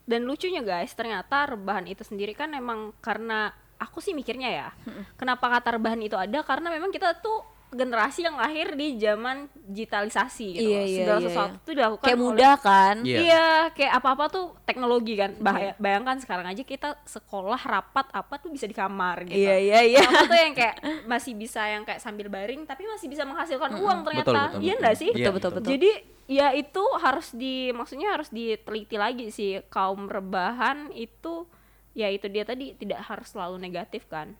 dan 0.09 0.25
lucunya 0.25 0.65
guys 0.65 0.95
ternyata 0.97 1.53
rebahan 1.53 1.85
itu 1.85 2.01
sendiri 2.01 2.33
kan 2.33 2.49
emang 2.57 2.97
karena 2.97 3.53
aku 3.77 4.01
sih 4.01 4.11
mikirnya 4.11 4.49
ya, 4.49 4.67
kenapa 5.15 5.47
kata 5.47 5.79
rebahan 5.79 6.01
itu 6.03 6.17
ada 6.19 6.43
karena 6.43 6.67
memang 6.67 6.91
kita 6.91 7.15
tuh 7.23 7.45
generasi 7.69 8.25
yang 8.25 8.33
lahir 8.33 8.73
di 8.73 8.97
zaman 8.97 9.45
digitalisasi 9.55 10.57
gitu. 10.57 10.69
Iya, 10.69 10.81
iya, 10.81 10.97
Segala 11.05 11.19
iya, 11.19 11.27
sesuatu 11.29 11.53
iya. 11.53 11.61
tuh 11.61 11.73
dilakukan 11.73 12.05
Kayak 12.05 12.17
oleh- 12.17 12.25
mudah 12.25 12.53
kan? 12.57 12.95
Iya. 13.05 13.19
Iya, 13.21 13.45
kayak 13.71 13.93
apa-apa 13.95 14.25
tuh 14.27 14.45
teknologi 14.65 15.13
kan. 15.13 15.31
Bahaya, 15.37 15.71
bayangkan 15.77 16.17
sekarang 16.17 16.45
aja 16.45 16.63
kita 16.63 16.97
sekolah 17.05 17.61
rapat 17.61 18.09
apa 18.09 18.33
tuh 18.37 18.49
bisa 18.49 18.65
di 18.65 18.73
kamar 18.73 19.21
gitu. 19.23 19.37
Iya 19.37 19.55
iya 19.55 19.79
iya. 19.85 20.01
Apa 20.01 20.25
tuh 20.25 20.39
yang 20.39 20.55
kayak 20.57 20.75
masih 21.05 21.33
bisa 21.33 21.61
yang 21.63 21.85
kayak 21.85 22.01
sambil 22.01 22.25
baring 22.27 22.65
tapi 22.65 22.83
masih 22.83 23.05
bisa 23.05 23.21
menghasilkan 23.23 23.69
uang 23.75 23.99
ternyata. 24.01 24.25
Betul, 24.25 24.35
betul, 24.41 24.59
iya 24.59 24.73
betul. 24.73 24.79
enggak 24.81 24.95
sih? 24.97 25.09
Iya, 25.09 25.27
Betul, 25.29 25.33
betul, 25.37 25.51
betul. 25.53 25.71
Jadi 25.77 25.91
ya 26.29 26.47
itu 26.53 26.83
harus 27.01 27.27
di 27.33 27.69
maksudnya 27.69 28.13
harus 28.13 28.29
diteliti 28.29 28.97
lagi 28.97 29.29
sih 29.29 29.61
kaum 29.69 30.05
rebahan 30.05 30.93
itu 30.93 31.45
ya 31.93 32.05
itu 32.05 32.29
dia 32.29 32.45
tadi 32.45 32.73
tidak 32.73 33.05
harus 33.05 33.29
selalu 33.29 33.57
negatif 33.57 34.05
kan. 34.05 34.33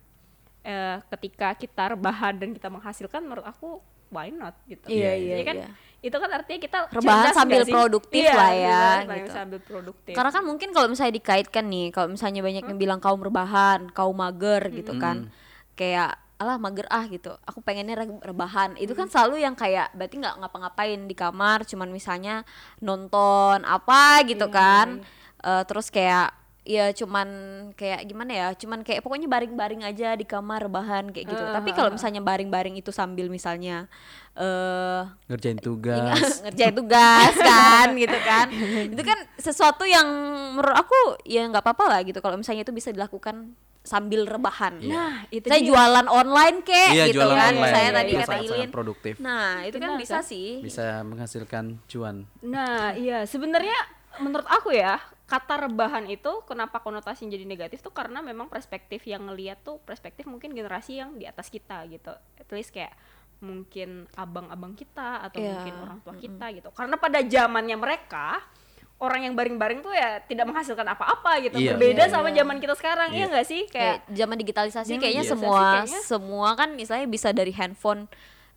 Eh, 0.60 0.96
ketika 1.16 1.56
kita 1.56 1.96
rebahan 1.96 2.36
dan 2.36 2.52
kita 2.52 2.68
menghasilkan 2.68 3.24
menurut 3.24 3.48
aku 3.48 3.80
why 4.12 4.28
not 4.28 4.52
gitu. 4.68 4.92
Iya, 4.92 5.16
Jadi 5.16 5.24
iya, 5.40 5.46
kan 5.46 5.56
iya. 5.56 5.68
itu 6.04 6.16
kan 6.20 6.30
artinya 6.36 6.60
kita 6.60 6.78
Rebahan 6.92 7.24
cerdas 7.30 7.36
sambil 7.38 7.62
produktif 7.64 8.20
Iya, 8.26 8.34
lah 8.36 8.52
ya, 8.52 8.82
rebahan 9.06 9.18
gitu. 9.24 9.30
sambil 9.32 9.60
produktif. 9.64 10.12
Karena 10.12 10.30
kan 10.34 10.42
mungkin 10.44 10.68
kalau 10.76 10.88
misalnya 10.92 11.14
dikaitkan 11.16 11.64
nih, 11.64 11.86
kalau 11.94 12.08
misalnya 12.12 12.40
banyak 12.44 12.64
yang 12.66 12.76
bilang 12.76 13.00
kaum 13.00 13.22
rebahan, 13.24 13.88
kaum 13.94 14.12
mager 14.12 14.68
gitu 14.68 14.92
kan. 15.00 15.32
Kayak 15.78 16.20
alah 16.36 16.56
mager 16.60 16.84
ah 16.92 17.04
gitu. 17.08 17.32
Aku 17.48 17.64
pengennya 17.64 17.96
re- 17.96 18.20
rebahan. 18.24 18.76
Itu 18.76 18.92
kan 18.92 19.08
selalu 19.08 19.40
yang 19.40 19.56
kayak 19.56 19.96
berarti 19.96 20.20
nggak 20.20 20.44
ngapa-ngapain 20.44 21.00
di 21.08 21.16
kamar, 21.16 21.64
cuman 21.64 21.88
misalnya 21.88 22.44
nonton 22.84 23.64
apa 23.64 24.24
gitu 24.28 24.44
kan. 24.52 25.00
Eh, 25.40 25.62
terus 25.64 25.88
kayak 25.88 26.36
ya 26.70 26.94
cuman 26.94 27.28
kayak 27.74 28.06
gimana 28.06 28.30
ya 28.30 28.48
cuman 28.54 28.86
kayak 28.86 29.02
pokoknya 29.02 29.26
baring-baring 29.26 29.82
aja 29.82 30.14
di 30.14 30.22
kamar 30.22 30.70
rebahan 30.70 31.10
kayak 31.10 31.26
gitu. 31.26 31.42
Tapi 31.42 31.70
kalau 31.74 31.90
misalnya 31.90 32.22
baring-baring 32.22 32.78
itu 32.78 32.94
sambil 32.94 33.26
misalnya 33.26 33.90
eh 34.38 35.02
ngerjain 35.26 35.58
tugas. 35.58 36.46
ngerjain 36.46 36.74
tugas 36.78 37.34
kan 37.50 37.90
gitu 37.98 38.18
kan. 38.22 38.46
Itu 38.86 39.02
kan 39.02 39.18
sesuatu 39.34 39.82
yang 39.82 40.06
menurut 40.54 40.78
aku 40.78 41.18
ya 41.26 41.42
nggak 41.50 41.66
apa-apa 41.66 41.84
lah 41.90 42.00
gitu. 42.06 42.22
Kalau 42.22 42.38
misalnya 42.38 42.62
itu 42.62 42.70
bisa 42.70 42.94
dilakukan 42.94 43.50
sambil 43.82 44.28
rebahan. 44.28 44.78
Nah, 44.86 45.24
itu 45.32 45.48
saya 45.48 45.58
dia. 45.58 45.68
jualan 45.72 46.06
online 46.06 46.62
kek 46.62 46.92
iya 46.94 47.04
gitu 47.10 47.18
jualan 47.18 47.34
kan. 47.34 47.52
online. 47.56 47.74
Saya 47.74 47.82
iya, 47.82 47.96
tadi 47.98 48.12
iya. 48.12 48.20
kata 48.22 48.36
Ilin. 48.46 48.68
produktif. 48.70 49.14
Nah 49.18 49.66
itu 49.66 49.76
kan 49.82 49.90
bisa 49.98 50.22
kan? 50.22 50.30
sih. 50.30 50.48
Bisa 50.62 51.02
menghasilkan 51.02 51.82
cuan. 51.90 52.30
Nah, 52.46 52.94
iya. 52.94 53.26
Sebenarnya 53.26 53.74
menurut 54.22 54.46
aku 54.46 54.70
ya 54.70 55.00
kata 55.30 55.62
rebahan 55.62 56.10
itu 56.10 56.42
kenapa 56.42 56.82
konotasinya 56.82 57.30
jadi 57.30 57.46
negatif 57.46 57.78
tuh 57.78 57.94
karena 57.94 58.18
memang 58.18 58.50
perspektif 58.50 59.06
yang 59.06 59.24
ngeliat 59.24 59.62
tuh 59.62 59.78
perspektif 59.78 60.26
mungkin 60.26 60.50
generasi 60.50 60.98
yang 60.98 61.14
di 61.14 61.22
atas 61.22 61.46
kita 61.46 61.86
gitu. 61.86 62.10
At 62.10 62.50
least 62.50 62.74
kayak 62.74 62.90
mungkin 63.38 64.10
abang-abang 64.12 64.74
kita 64.74 65.22
atau 65.24 65.38
Iya, 65.38 65.54
mungkin 65.54 65.74
orang 65.78 65.98
tua 66.02 66.14
kita 66.14 66.46
gitu. 66.52 66.68
Karena 66.74 66.98
pada 66.98 67.22
zamannya 67.22 67.72
mereka 67.74 68.42
orang 68.98 69.24
yang 69.24 69.32
baring-baring 69.32 69.80
tuh 69.80 69.94
ya 69.94 70.20
tidak 70.20 70.44
menghasilkan 70.44 70.84
apa-apa 70.84 71.40
gitu. 71.40 71.56
Iya. 71.56 71.72
Berbeda 71.72 72.04
Iya, 72.04 72.12
sama 72.12 72.28
iya. 72.28 72.42
zaman 72.42 72.56
kita 72.58 72.74
sekarang, 72.76 73.08
iya 73.10 73.24
Iya. 73.24 73.26
nggak 73.30 73.46
sih? 73.46 73.62
kayak 73.64 74.04
Kayak 74.04 74.18
zaman 74.18 74.36
digitalisasi 74.36 74.88
Zaman 74.90 75.00
kayaknya 75.00 75.24
digitalisasi 75.24 75.46
semua 75.46 75.62
kayaknya- 75.64 76.02
semua 76.04 76.48
kan 76.52 76.68
misalnya 76.74 77.06
bisa 77.06 77.28
dari 77.30 77.52
handphone 77.54 78.04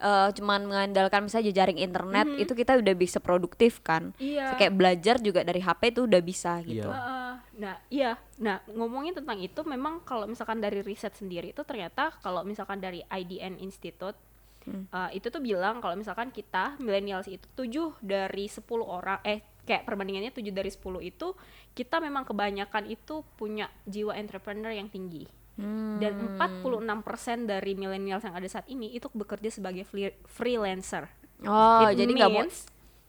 eh, 0.03 0.29
cuman 0.33 0.61
mengandalkan 0.63 1.23
misalnya 1.23 1.49
jaring 1.49 1.79
internet 1.79 2.27
itu 2.35 2.51
kita 2.51 2.75
udah 2.75 2.91
bisa 2.93 3.17
produktif 3.17 3.79
kan 3.79 4.11
Iya. 4.19 4.53
kayak 4.55 4.73
belajar 4.73 5.15
juga 5.17 5.41
dari 5.41 5.57
HP 5.57 5.81
itu 5.89 6.01
udah 6.03 6.21
bisa 6.21 6.59
gitu 6.61 6.83
Iya. 6.83 6.91
Heeh. 6.91 7.33
nah 7.53 7.75
iya 7.87 8.11
nah 8.35 8.59
ngomongin 8.67 9.13
tentang 9.13 9.37
itu 9.37 9.63
memang 9.63 10.01
kalau 10.01 10.25
misalkan 10.25 10.57
dari 10.57 10.81
riset 10.81 11.13
sendiri 11.13 11.49
itu 11.49 11.61
ternyata 11.61 12.11
kalau 12.19 12.43
misalkan 12.43 12.77
dari 12.77 12.99
IDN 13.05 13.57
Institute 13.57 14.17
eh, 14.65 15.09
itu 15.13 15.27
tuh 15.27 15.39
bilang 15.39 15.79
kalau 15.79 15.93
misalkan 15.93 16.29
kita 16.29 16.75
millennials 16.77 17.27
itu 17.27 17.45
7 17.53 17.99
dari 17.99 18.45
10 18.45 18.63
orang 18.79 19.19
eh 19.23 19.39
kayak 19.63 19.83
perbandingannya 19.83 20.31
7 20.31 20.43
dari 20.49 20.67
10 20.67 20.81
itu 21.01 21.27
kita 21.71 21.99
memang 21.99 22.23
kebanyakan 22.23 22.83
itu 22.85 23.23
punya 23.33 23.67
jiwa 23.85 24.11
entrepreneur 24.13 24.71
yang 24.71 24.87
tinggi 24.87 25.23
Hmm. 25.53 26.01
dan 26.01 26.17
46% 26.33 27.45
dari 27.45 27.77
millennials 27.77 28.25
yang 28.25 28.33
ada 28.33 28.49
saat 28.49 28.65
ini 28.65 28.89
itu 28.89 29.05
bekerja 29.13 29.53
sebagai 29.53 29.85
freelancer 30.25 31.05
oh 31.45 31.85
It 31.85 32.01
jadi 32.01 32.09
nggak 32.09 32.31
mau 32.33 32.41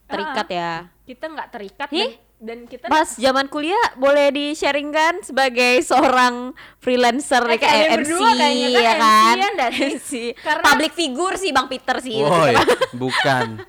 terikat 0.04 0.46
ah, 0.46 0.52
ya 0.52 0.72
kita 1.08 1.24
nggak 1.32 1.48
terikat 1.48 1.88
Ih, 1.88 2.12
dan 2.12 2.12
dan 2.44 2.68
kita 2.68 2.92
Pas 2.92 3.16
zaman 3.16 3.48
kuliah 3.48 3.96
boleh 3.96 4.28
di-sharingkan 4.28 5.24
sebagai 5.24 5.80
seorang 5.80 6.52
freelancer 6.76 7.40
Eh, 7.48 7.56
kayak 7.56 8.04
MC 8.04 8.20
kayaknya 8.20 8.68
kan 8.68 8.76
ya 8.76 8.94
kan? 9.00 9.36
sih. 9.72 9.88
MC. 9.88 10.10
Karena- 10.36 10.64
Public 10.68 10.92
figure 10.92 11.36
sih 11.40 11.50
Bang 11.56 11.72
Peter 11.72 11.96
sih. 12.04 12.20
Woi, 12.20 12.52
bukan. 13.00 13.64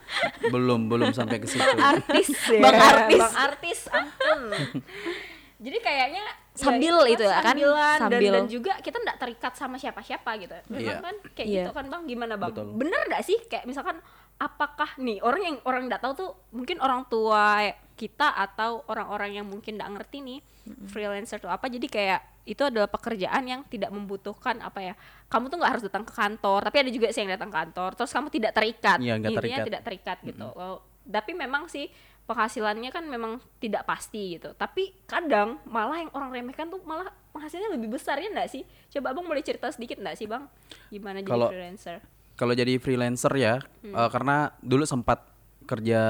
belum, 0.51 0.91
belum 0.91 1.15
sampai 1.15 1.39
ke 1.39 1.47
situ. 1.47 1.63
artis 1.79 2.35
ya. 2.51 2.59
Bang 2.59 2.75
artis. 2.75 3.19
bang 3.21 3.35
artis 3.39 3.79
ampun 3.87 4.39
jadi 5.57 5.77
kayaknya 5.79 6.21
ya 6.21 6.33
Sambil 6.53 6.95
itu 7.05 7.19
ya 7.19 7.39
kan? 7.39 7.51
sambilan, 7.51 7.97
Sambil. 7.97 8.19
dan, 8.21 8.33
dan 8.33 8.45
juga 8.47 8.73
kita 8.79 8.97
nggak 8.97 9.17
terikat 9.17 9.53
sama 9.53 9.75
siapa-siapa 9.75 10.29
gitu 10.37 10.55
Memang 10.69 10.83
Iya. 10.89 10.95
kan 11.01 11.15
kayak 11.31 11.47
Iya. 11.47 11.57
gitu 11.61 11.71
kan 11.71 11.85
bang 11.85 12.03
gimana 12.05 12.33
bang 12.35 12.51
Betul. 12.51 12.67
bener 12.75 13.01
nggak 13.05 13.23
sih 13.23 13.37
kayak 13.41 13.65
misalkan 13.65 13.99
apakah 14.35 14.89
nih 14.97 15.19
orang 15.19 15.41
yang 15.41 15.57
orang 15.63 15.83
nggak 15.85 15.99
tahu 15.99 16.13
tuh 16.13 16.29
mungkin 16.51 16.77
orang 16.77 17.03
tua 17.05 17.63
kita 17.93 18.27
atau 18.33 18.83
orang-orang 18.85 19.31
yang 19.33 19.45
mungkin 19.45 19.75
nggak 19.75 19.91
ngerti 19.93 20.17
nih 20.21 20.39
freelancer 20.85 21.37
tuh 21.37 21.47
apa 21.47 21.65
jadi 21.65 21.85
kayak 21.85 22.19
itu 22.45 22.61
adalah 22.61 22.85
pekerjaan 22.85 23.43
yang 23.43 23.61
tidak 23.65 23.89
membutuhkan 23.89 24.59
apa 24.59 24.79
ya 24.81 24.93
kamu 25.25 25.47
tuh 25.47 25.57
nggak 25.57 25.71
harus 25.71 25.83
datang 25.83 26.03
ke 26.03 26.13
kantor 26.13 26.59
tapi 26.61 26.77
ada 26.77 26.89
juga 26.89 27.07
sih 27.09 27.21
yang 27.21 27.31
datang 27.31 27.47
ke 27.47 27.57
kantor 27.57 27.89
terus 27.95 28.11
kamu 28.11 28.27
tidak 28.29 28.51
terikat 28.53 28.97
Iya, 28.97 29.13
nggak 29.17 29.31
intinya 29.33 29.41
terikat. 29.41 29.65
tidak 29.65 29.81
terikat 29.83 30.17
gitu 30.23 30.45
Oh, 30.47 30.77
tapi 31.05 31.31
memang 31.33 31.65
sih 31.65 31.87
penghasilannya 32.25 32.89
kan 32.89 33.05
memang 33.05 33.37
tidak 33.61 33.85
pasti 33.85 34.37
gitu. 34.37 34.53
Tapi 34.57 34.93
kadang 35.05 35.61
malah 35.65 36.01
yang 36.01 36.11
orang 36.13 36.33
remehkan 36.33 36.69
tuh 36.69 36.81
malah 36.81 37.13
penghasilannya 37.31 37.77
lebih 37.77 37.97
besar 37.97 38.17
ya 38.17 38.29
enggak 38.33 38.49
sih? 38.49 38.65
Coba 38.89 39.13
abang 39.13 39.25
boleh 39.25 39.45
cerita 39.45 39.69
sedikit 39.69 40.01
enggak 40.01 40.17
sih 40.17 40.25
bang? 40.25 40.49
Gimana 40.89 41.21
jadi 41.21 41.29
Kalau- 41.29 41.49
freelancer? 41.53 41.97
Kalau 42.35 42.51
jadi 42.51 42.73
freelancer 42.83 43.31
ya, 43.39 43.63
eh, 43.81 44.09
karena 44.11 44.51
dulu 44.59 44.83
sempat 44.83 45.23
kerja 45.63 46.01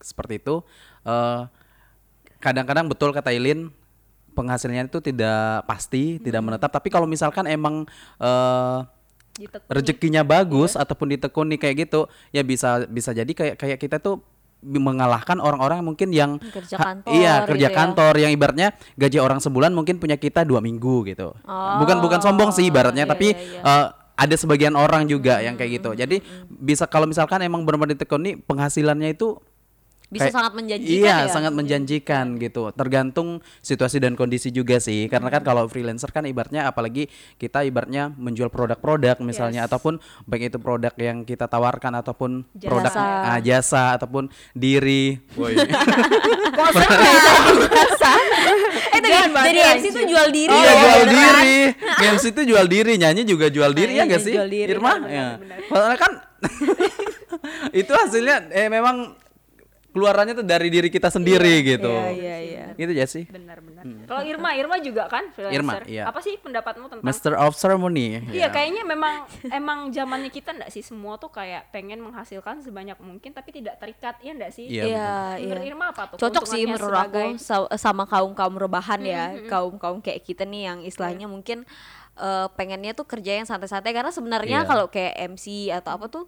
seperti 0.00 0.40
itu, 0.40 0.64
eh, 1.04 1.42
kadang-kadang 2.40 2.88
betul 2.88 3.12
kata 3.12 3.34
Ilin, 3.34 3.68
penghasilannya 4.32 4.88
itu 4.88 5.02
tidak 5.02 5.66
pasti, 5.66 6.22
tidak 6.22 6.40
menetap. 6.40 6.70
Tapi 6.72 6.88
kalau 6.88 7.04
misalkan 7.04 7.44
emang 7.44 7.84
eh, 8.16 8.78
Ditekuni. 9.36 9.70
rezekinya 9.70 10.22
bagus 10.24 10.74
ataupun 10.74 11.12
ditekuni 11.12 11.58
kayak 11.60 11.90
gitu, 11.90 12.06
ya 12.32 12.40
bisa 12.42 12.88
bisa 12.88 13.10
jadi 13.12 13.28
kayak 13.28 13.54
kayak 13.60 13.78
kita 13.78 13.98
tuh 14.00 14.18
mengalahkan 14.58 15.38
orang-orang 15.38 15.86
mungkin 15.86 16.10
yang 16.10 16.42
Kerja 16.42 16.76
ha- 16.82 16.84
kantor 16.90 17.14
iya 17.14 17.46
kerja 17.46 17.68
gitu 17.70 17.74
ya. 17.74 17.78
kantor 17.78 18.14
yang 18.18 18.30
ibaratnya 18.34 18.68
gaji 18.98 19.18
orang 19.22 19.38
sebulan 19.38 19.70
mungkin 19.70 20.02
punya 20.02 20.18
kita 20.18 20.42
dua 20.42 20.58
minggu 20.58 21.06
gitu. 21.06 21.30
Bukan 21.46 22.02
bukan 22.02 22.18
sombong 22.18 22.50
sih 22.50 22.66
ibaratnya 22.66 23.06
iya, 23.06 23.10
tapi 23.10 23.28
iya, 23.38 23.62
eh, 23.62 23.86
ada 24.18 24.34
sebagian 24.34 24.74
orang 24.74 25.06
juga 25.06 25.38
yang 25.38 25.54
kayak 25.54 25.78
gitu. 25.78 25.90
Jadi 25.94 26.18
bisa 26.50 26.90
kalau 26.90 27.06
misalkan 27.06 27.38
emang 27.46 27.62
benar-benar 27.62 27.94
ditekuni 27.94 28.34
penghasilannya 28.34 29.14
itu 29.14 29.38
Bisa 30.08 30.24
kayak- 30.24 30.34
sangat 30.34 30.52
menjanjikan 30.54 30.96
iya 30.98 31.16
ya. 31.20 31.28
sangat 31.28 31.52
menjanjikan 31.52 32.26
gitu 32.36 32.72
tergantung 32.72 33.28
situasi 33.58 33.98
dan 33.98 34.12
kondisi 34.12 34.48
juga 34.48 34.76
sih 34.78 35.04
karena 35.06 35.28
kan 35.28 35.42
kalau 35.42 35.64
freelancer 35.64 36.08
kan 36.08 36.24
ibaratnya 36.24 36.64
apalagi 36.64 37.06
kita 37.36 37.60
ibaratnya 37.62 38.08
menjual 38.10 38.48
produk-produk 38.48 39.20
misalnya 39.20 39.60
Yes. 39.60 39.68
ataupun 39.68 39.94
baik 40.24 40.48
itu 40.48 40.58
produk 40.58 40.92
yang 40.94 41.22
kita 41.22 41.44
tawarkan 41.44 41.92
ataupun 41.94 42.30
produk 42.58 42.88
Jasa. 42.88 43.04
ah, 43.26 43.38
jasa 43.38 43.84
ataupun 43.94 44.26
diri 44.52 45.20
Woi. 45.34 45.52
Ya 46.58 46.74
biasa. 47.62 48.10
Eh 48.90 49.00
jadi 49.00 49.28
banyak 49.28 49.64
MC 49.76 49.86
tuh 49.90 50.04
jual 50.04 50.28
diri. 50.28 50.50
iya 50.50 50.70
loh, 50.70 50.80
jual 50.80 50.98
beneran. 51.04 51.42
diri 51.44 51.60
MC 52.10 52.24
itu 52.28 52.42
jual 52.46 52.66
diri 52.66 52.92
nyanyi 52.96 53.22
juga 53.22 53.46
jual 53.48 53.70
diri 53.70 53.92
Nah, 53.92 53.98
ya 53.98 54.04
iya, 54.04 54.10
gak 54.10 54.20
sih 54.20 54.34
jual 54.34 54.48
diri, 54.48 54.70
Irma 54.72 54.92
ya 55.06 55.26
benar. 55.36 55.58
Soalnya 55.64 55.96
kan 55.96 56.12
itu 57.80 57.92
hasilnya 57.92 58.36
eh 58.50 58.66
memang 58.66 59.14
keluarannya 59.98 60.34
tuh 60.34 60.46
dari 60.46 60.68
diri 60.68 60.86
kita 60.86 61.10
sendiri 61.10 61.50
gitu 61.66 61.90
Iya 61.90 62.08
iya 62.08 62.36
iya. 62.38 62.64
gitu 62.72 62.92
ya 62.92 63.04
sih 63.04 63.26
benar-benar 63.26 63.82
kalau 64.04 64.22
Irma 64.22 64.54
Irma 64.54 64.78
juga 64.78 65.06
kan 65.06 65.26
freelancer 65.28 65.58
Irma, 65.58 65.72
iya. 65.84 66.06
apa 66.06 66.18
sih 66.18 66.38
pendapatmu 66.38 66.86
tentang 66.86 67.02
Master 67.02 67.34
of 67.36 67.52
Ceremony 67.52 68.22
Iya 68.28 68.46
ya. 68.46 68.48
kayaknya 68.48 68.82
memang 68.84 69.26
emang 69.50 69.90
zamannya 69.90 70.30
kita 70.30 70.50
enggak 70.52 70.70
sih 70.70 70.80
semua 70.80 71.16
tuh 71.16 71.28
kayak 71.28 71.68
pengen 71.68 71.98
menghasilkan 71.98 72.60
sebanyak 72.60 72.94
mungkin 72.98 73.30
tapi 73.30 73.50
tidak 73.50 73.76
terikat 73.76 74.14
ya 74.20 74.32
enggak 74.32 74.52
sih 74.52 74.64
Iya, 74.64 74.84
Iya 74.86 75.10
Menurut 75.40 75.60
iya. 75.60 75.68
Irma 75.68 75.86
apa 75.88 76.02
tuh 76.08 76.16
Cocok 76.16 76.44
sih 76.44 76.62
menurut 76.62 76.94
aku 76.96 77.18
sebagai- 77.34 77.40
sa- 77.40 77.70
sama 77.76 78.04
kaum 78.04 78.30
kaum 78.32 78.54
rebahan 78.54 79.02
ya, 79.02 79.24
kaum 79.46 79.74
kaum 79.74 79.98
kayak 79.98 80.22
kita 80.22 80.44
nih 80.44 80.62
yang 80.64 80.78
istilahnya 80.80 81.26
Iya. 81.26 81.26
mungkin 81.28 81.58
eh, 82.16 82.46
pengennya 82.52 82.92
tuh 82.92 83.04
kerja 83.04 83.32
yang 83.32 83.46
santai-santai 83.46 83.90
karena 83.90 84.10
sebenarnya 84.10 84.62
Iya. 84.62 84.66
kalau 84.66 84.86
kayak 84.86 85.14
MC 85.30 85.70
atau 85.70 85.90
apa 85.92 86.06
tuh 86.06 86.26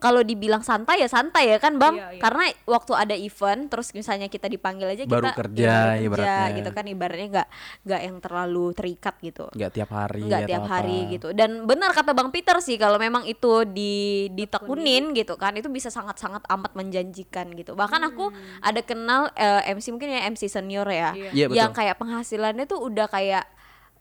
kalau 0.00 0.20
dibilang 0.20 0.60
santai 0.60 0.98
ya 0.98 1.06
santai 1.06 1.44
ya 1.46 1.58
kan 1.58 1.76
bang 1.76 1.92
Iya, 1.92 2.08
iya. 2.10 2.20
karena 2.20 2.44
waktu 2.64 2.92
ada 2.94 3.12
event 3.12 3.68
terus 3.68 3.92
misalnya 3.92 4.26
kita 4.26 4.46
dipanggil 4.46 4.88
aja 4.88 5.04
Baru 5.04 5.28
kita 5.28 5.36
kerja, 5.36 5.60
ya, 5.60 5.70
baru 5.70 5.92
kerja 5.92 6.02
ibaratnya. 6.02 6.56
gitu 6.56 6.70
kan 6.70 6.84
ibaratnya 6.86 7.28
nggak 7.30 7.48
nggak 7.84 8.00
yang 8.02 8.16
terlalu 8.18 8.64
terikat 8.72 9.14
gitu 9.20 9.44
nggak 9.50 9.70
tiap 9.70 9.90
hari 9.90 10.22
nggak 10.24 10.40
atau 10.40 10.48
tiap 10.48 10.62
apa. 10.62 10.72
hari 10.74 10.98
gitu 11.10 11.28
dan 11.30 11.50
benar 11.62 11.92
kata 11.92 12.10
bang 12.10 12.30
Peter 12.30 12.56
sih 12.58 12.74
kalau 12.74 12.96
memang 12.96 13.22
itu 13.24 13.62
di 13.64 13.92
ditekunin 14.30 15.12
gitu 15.12 15.36
kan 15.36 15.52
itu 15.52 15.68
bisa 15.68 15.86
sangat 15.86 16.16
sangat 16.16 16.40
amat 16.48 16.72
menjanjikan 16.72 17.52
gitu 17.52 17.76
bahkan 17.76 18.00
aku 18.00 18.32
ada 18.60 18.80
kenal 18.80 19.28
eh, 19.34 19.68
MC 19.68 19.92
mungkin 19.92 20.08
ya 20.08 20.24
MC 20.26 20.48
senior 20.48 20.88
ya 20.88 21.12
Iya. 21.12 21.30
Iya, 21.30 21.46
yang 21.52 21.70
betul. 21.70 21.78
kayak 21.78 21.96
penghasilannya 21.96 22.64
tuh 22.64 22.80
udah 22.80 23.04
kayak 23.06 23.44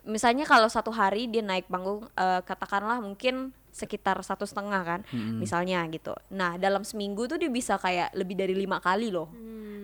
misalnya 0.01 0.43
kalau 0.43 0.65
satu 0.65 0.89
hari 0.89 1.27
dia 1.27 1.41
naik 1.41 1.67
panggung 1.67 2.07
eh, 2.09 2.41
katakanlah 2.41 2.97
mungkin 2.97 3.51
sekitar 3.69 4.17
satu 4.25 4.43
setengah 4.49 4.81
kan 4.81 4.99
misalnya 5.13 5.85
gitu. 5.93 6.11
Nah 6.33 6.57
dalam 6.57 6.81
seminggu 6.81 7.29
tuh 7.29 7.37
dia 7.37 7.51
bisa 7.51 7.77
kayak 7.77 8.11
lebih 8.17 8.35
dari 8.35 8.57
lima 8.57 8.81
kali 8.81 9.13
loh. 9.13 9.29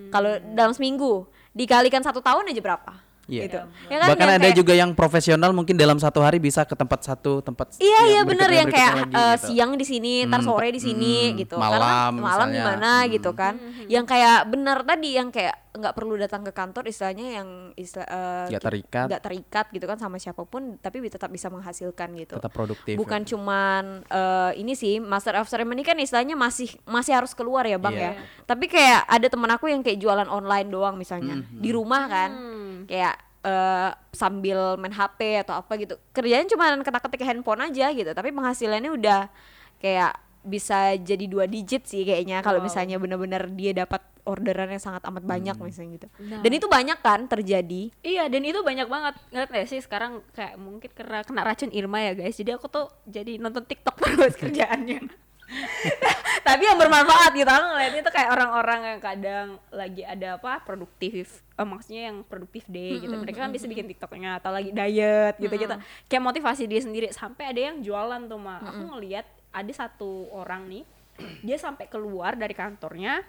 Kalau 0.10 0.42
dalam 0.54 0.74
seminggu 0.74 1.28
dikalikan 1.56 2.04
satu 2.04 2.20
tahun 2.20 2.52
aja 2.52 2.62
berapa 2.62 3.05
Iya. 3.26 3.42
gitu 3.44 3.60
bahkan 3.90 4.28
Yang 4.28 4.32
ada 4.32 4.46
kayak- 4.46 4.58
juga 4.58 4.74
yang 4.74 4.92
profesional 4.92 5.50
mungkin 5.50 5.76
dalam 5.76 5.98
satu 5.98 6.20
hari 6.20 6.38
bisa 6.38 6.62
ke 6.62 6.74
tempat 6.74 7.02
satu 7.02 7.42
tempat 7.42 7.74
Iya 7.78 8.00
iya 8.08 8.22
bener 8.22 8.48
yang 8.48 8.68
kayak 8.68 8.94
lagi, 8.96 9.10
gitu. 9.10 9.46
siang 9.48 9.72
di 9.74 9.84
sini, 9.84 10.14
ntar 10.24 10.40
Hmm, 10.40 10.48
sore 10.48 10.70
di 10.70 10.78
sini 10.78 11.14
hmm, 11.28 11.38
gitu. 11.40 11.56
malam 11.56 12.14
Karena 12.14 12.24
malam 12.24 12.48
gimana 12.50 12.92
Hmm. 13.02 13.10
gitu 13.10 13.32
kan. 13.32 13.54
Yang 13.86 14.06
kayak 14.08 14.38
bener 14.48 14.78
tadi 14.82 15.10
yang 15.12 15.30
kayak 15.30 15.56
nggak 15.76 15.92
perlu 15.92 16.16
datang 16.16 16.40
ke 16.42 16.54
kantor 16.54 16.88
istilahnya 16.88 17.36
yang 17.36 17.48
istilah 17.74 18.08
eh, 18.08 18.46
Nggak 18.48 18.62
ki- 18.62 18.68
terikat. 18.70 19.06
nggak 19.06 19.22
terikat 19.22 19.66
gitu 19.74 19.86
kan 19.86 19.98
sama 19.98 20.16
siapa 20.16 20.44
pun 20.44 20.78
tapi 20.78 21.04
tetap 21.06 21.28
bisa 21.28 21.50
menghasilkan 21.50 22.16
gitu. 22.16 22.34
tetap 22.34 22.48
produktif 22.50 22.96
Bukan 22.96 23.22
cuman 23.26 23.84
eh, 24.06 24.52
ini 24.56 24.72
sih 24.72 24.98
Master 24.98 25.36
of 25.36 25.46
Ceremony 25.46 25.82
kan 25.82 25.98
istilahnya 25.98 26.34
masih 26.34 26.72
masih 26.86 27.12
harus 27.14 27.34
keluar 27.34 27.66
ya 27.66 27.76
bang 27.76 27.92
Iya. 27.94 28.06
ya. 28.06 28.12
Tapi 28.46 28.66
kayak 28.66 29.04
ada 29.06 29.28
temen 29.28 29.50
aku 29.50 29.68
yang 29.68 29.82
kayak 29.82 29.98
jualan 29.98 30.30
online 30.30 30.70
doang 30.70 30.96
misalnya 30.96 31.36
Hmm, 31.36 31.60
di 31.60 31.70
rumah 31.70 32.06
kan, 32.06 32.30
kayak 32.86 33.16
eh, 33.42 33.90
sambil 34.10 34.74
main 34.76 34.90
HP 34.90 35.46
atau 35.46 35.62
apa 35.62 35.78
gitu. 35.78 35.94
Kerjanya 36.10 36.50
cuma 36.50 36.74
ketak-ketik 36.82 37.22
handphone 37.22 37.62
aja 37.62 37.94
gitu. 37.94 38.10
Tapi 38.10 38.34
penghasilannya 38.34 38.90
udah 38.90 39.30
kayak 39.78 40.18
bisa 40.42 40.94
jadi 40.96 41.26
dua 41.26 41.46
digit 41.46 41.86
sih 41.86 42.02
kayaknya 42.02 42.42
kalau 42.42 42.62
Wow. 42.62 42.70
misalnya 42.70 42.98
bener-bener 42.98 43.50
dia 43.50 43.74
dapat 43.76 43.98
orderan 44.26 44.70
yang 44.70 44.82
sangat 44.82 45.02
amat 45.06 45.22
banyak 45.22 45.54
Hmm. 45.54 45.66
misalnya 45.66 45.92
gitu. 45.96 46.08
Nah. 46.22 46.42
Dan 46.42 46.52
itu 46.54 46.66
banyak 46.66 46.98
kan 46.98 47.26
terjadi. 47.26 47.90
Iya 48.02 48.26
dan 48.26 48.42
itu 48.42 48.62
banyak 48.62 48.86
banget 48.86 49.14
ngeliat 49.30 49.50
gak 49.52 49.68
sih 49.68 49.78
sekarang 49.78 50.26
kayak 50.34 50.58
mungkin 50.58 50.90
karena 50.90 51.22
kena 51.22 51.42
racun 51.44 51.70
Irma 51.70 51.98
ya 52.00 52.14
guys 52.14 52.34
jadi 52.34 52.58
aku 52.58 52.66
tuh 52.66 52.90
jadi 53.06 53.38
nonton 53.38 53.62
TikTok 53.64 53.94
terus 54.06 54.34
kerjaannya 54.36 55.06
tapi 56.48 56.66
yang 56.66 56.78
bermanfaat 56.78 57.32
gitu 57.38 57.50
aku 57.50 57.66
ngeliatnya 57.74 58.02
tuh 58.06 58.14
kayak 58.14 58.30
orang-orang 58.34 58.80
yang 58.86 59.00
kadang 59.02 59.48
lagi 59.70 60.02
ada 60.02 60.38
apa 60.38 60.62
produktif 60.62 61.42
eh, 61.42 61.68
maksudnya 61.68 62.12
yang 62.14 62.18
produktif 62.26 62.66
day 62.70 62.98
gitu. 63.02 63.14
Mereka 63.14 63.46
kan 63.46 63.52
bisa 63.54 63.66
bikin 63.70 63.86
TikToknya 63.90 64.42
atau 64.42 64.54
lagi 64.54 64.74
diet 64.74 65.36
gitu 65.38 65.54
gitu 65.54 65.76
kayak 66.10 66.24
motivasi 66.24 66.66
dia 66.66 66.82
sendiri. 66.82 67.10
Sampai 67.14 67.50
ada 67.54 67.62
yang 67.72 67.82
jualan 67.82 68.26
tuh 68.30 68.40
mah 68.42 68.62
aku 68.62 68.84
ngeliat 68.98 69.26
ada 69.56 69.74
satu 69.74 70.30
orang 70.34 70.68
nih 70.70 70.84
dia 71.48 71.58
sampai 71.58 71.88
keluar 71.88 72.36
dari 72.36 72.54
kantornya 72.54 73.24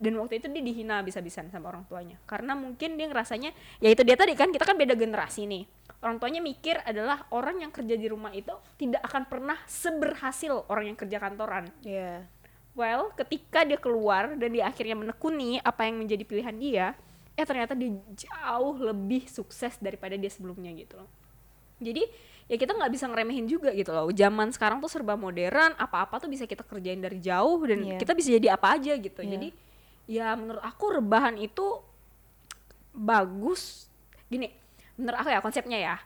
dan 0.00 0.16
waktu 0.16 0.40
itu 0.40 0.48
dia 0.48 0.64
dihina 0.64 1.04
bisa-bisan 1.04 1.52
sama 1.52 1.72
orang 1.72 1.84
tuanya. 1.84 2.16
Karena 2.24 2.56
mungkin 2.56 2.96
dia 2.96 3.06
ngerasanya 3.08 3.52
ya 3.84 3.88
itu 3.92 4.00
dia 4.00 4.16
tadi 4.16 4.32
kan 4.32 4.48
kita 4.48 4.64
kan 4.64 4.76
beda 4.76 4.96
generasi 4.96 5.44
nih 5.44 5.64
orang 6.00 6.16
tuanya 6.16 6.40
mikir 6.40 6.80
adalah 6.80 7.28
orang 7.28 7.60
yang 7.60 7.68
kerja 7.68 7.92
di 7.92 8.08
rumah 8.08 8.32
itu 8.32 8.52
tidak 8.76 9.04
akan 9.04 9.22
pernah 9.24 9.58
seberhasil 9.64 10.64
orang 10.66 10.92
yang 10.92 10.98
kerja 10.98 11.16
kantoran 11.16 11.68
Iya. 11.80 12.24
well 12.72 13.12
ketika 13.14 13.62
dia 13.62 13.76
keluar 13.76 14.32
dan 14.34 14.48
dia 14.50 14.64
akhirnya 14.64 14.96
menekuni 14.96 15.60
apa 15.60 15.84
yang 15.84 16.00
menjadi 16.00 16.24
pilihan 16.24 16.56
dia 16.56 16.86
eh 17.34 17.44
ternyata 17.44 17.72
dia 17.72 17.92
jauh 18.14 18.76
lebih 18.76 19.24
sukses 19.26 19.76
daripada 19.76 20.16
dia 20.16 20.28
sebelumnya 20.28 20.72
gitu 20.72 20.96
loh 20.96 21.08
jadi 21.80 22.04
ya 22.44 22.56
kita 22.56 22.74
nggak 22.74 22.90
bisa 22.90 23.04
ngeremehin 23.06 23.46
juga 23.46 23.70
gitu 23.70 23.92
loh 23.92 24.08
zaman 24.10 24.50
sekarang 24.50 24.80
tuh 24.80 24.90
serba 24.90 25.14
modern 25.14 25.72
apa-apa 25.76 26.18
tuh 26.18 26.28
bisa 26.28 26.44
kita 26.44 26.64
kerjain 26.64 26.98
dari 26.98 27.20
jauh 27.20 27.60
dan 27.62 27.78
Iya. 27.80 27.96
kita 27.96 28.12
bisa 28.12 28.28
jadi 28.34 28.56
apa 28.56 28.76
aja 28.76 28.92
gitu 28.96 29.20
Iya. 29.20 29.30
jadi 29.36 29.48
ya 30.10 30.26
menurut 30.34 30.60
aku 30.60 30.98
rebahan 30.98 31.38
itu 31.38 31.78
bagus 32.90 33.86
gini 34.26 34.50
menurut 35.00 35.18
aku 35.18 35.28
ya 35.28 35.40
konsepnya 35.40 35.78
ya. 35.80 35.96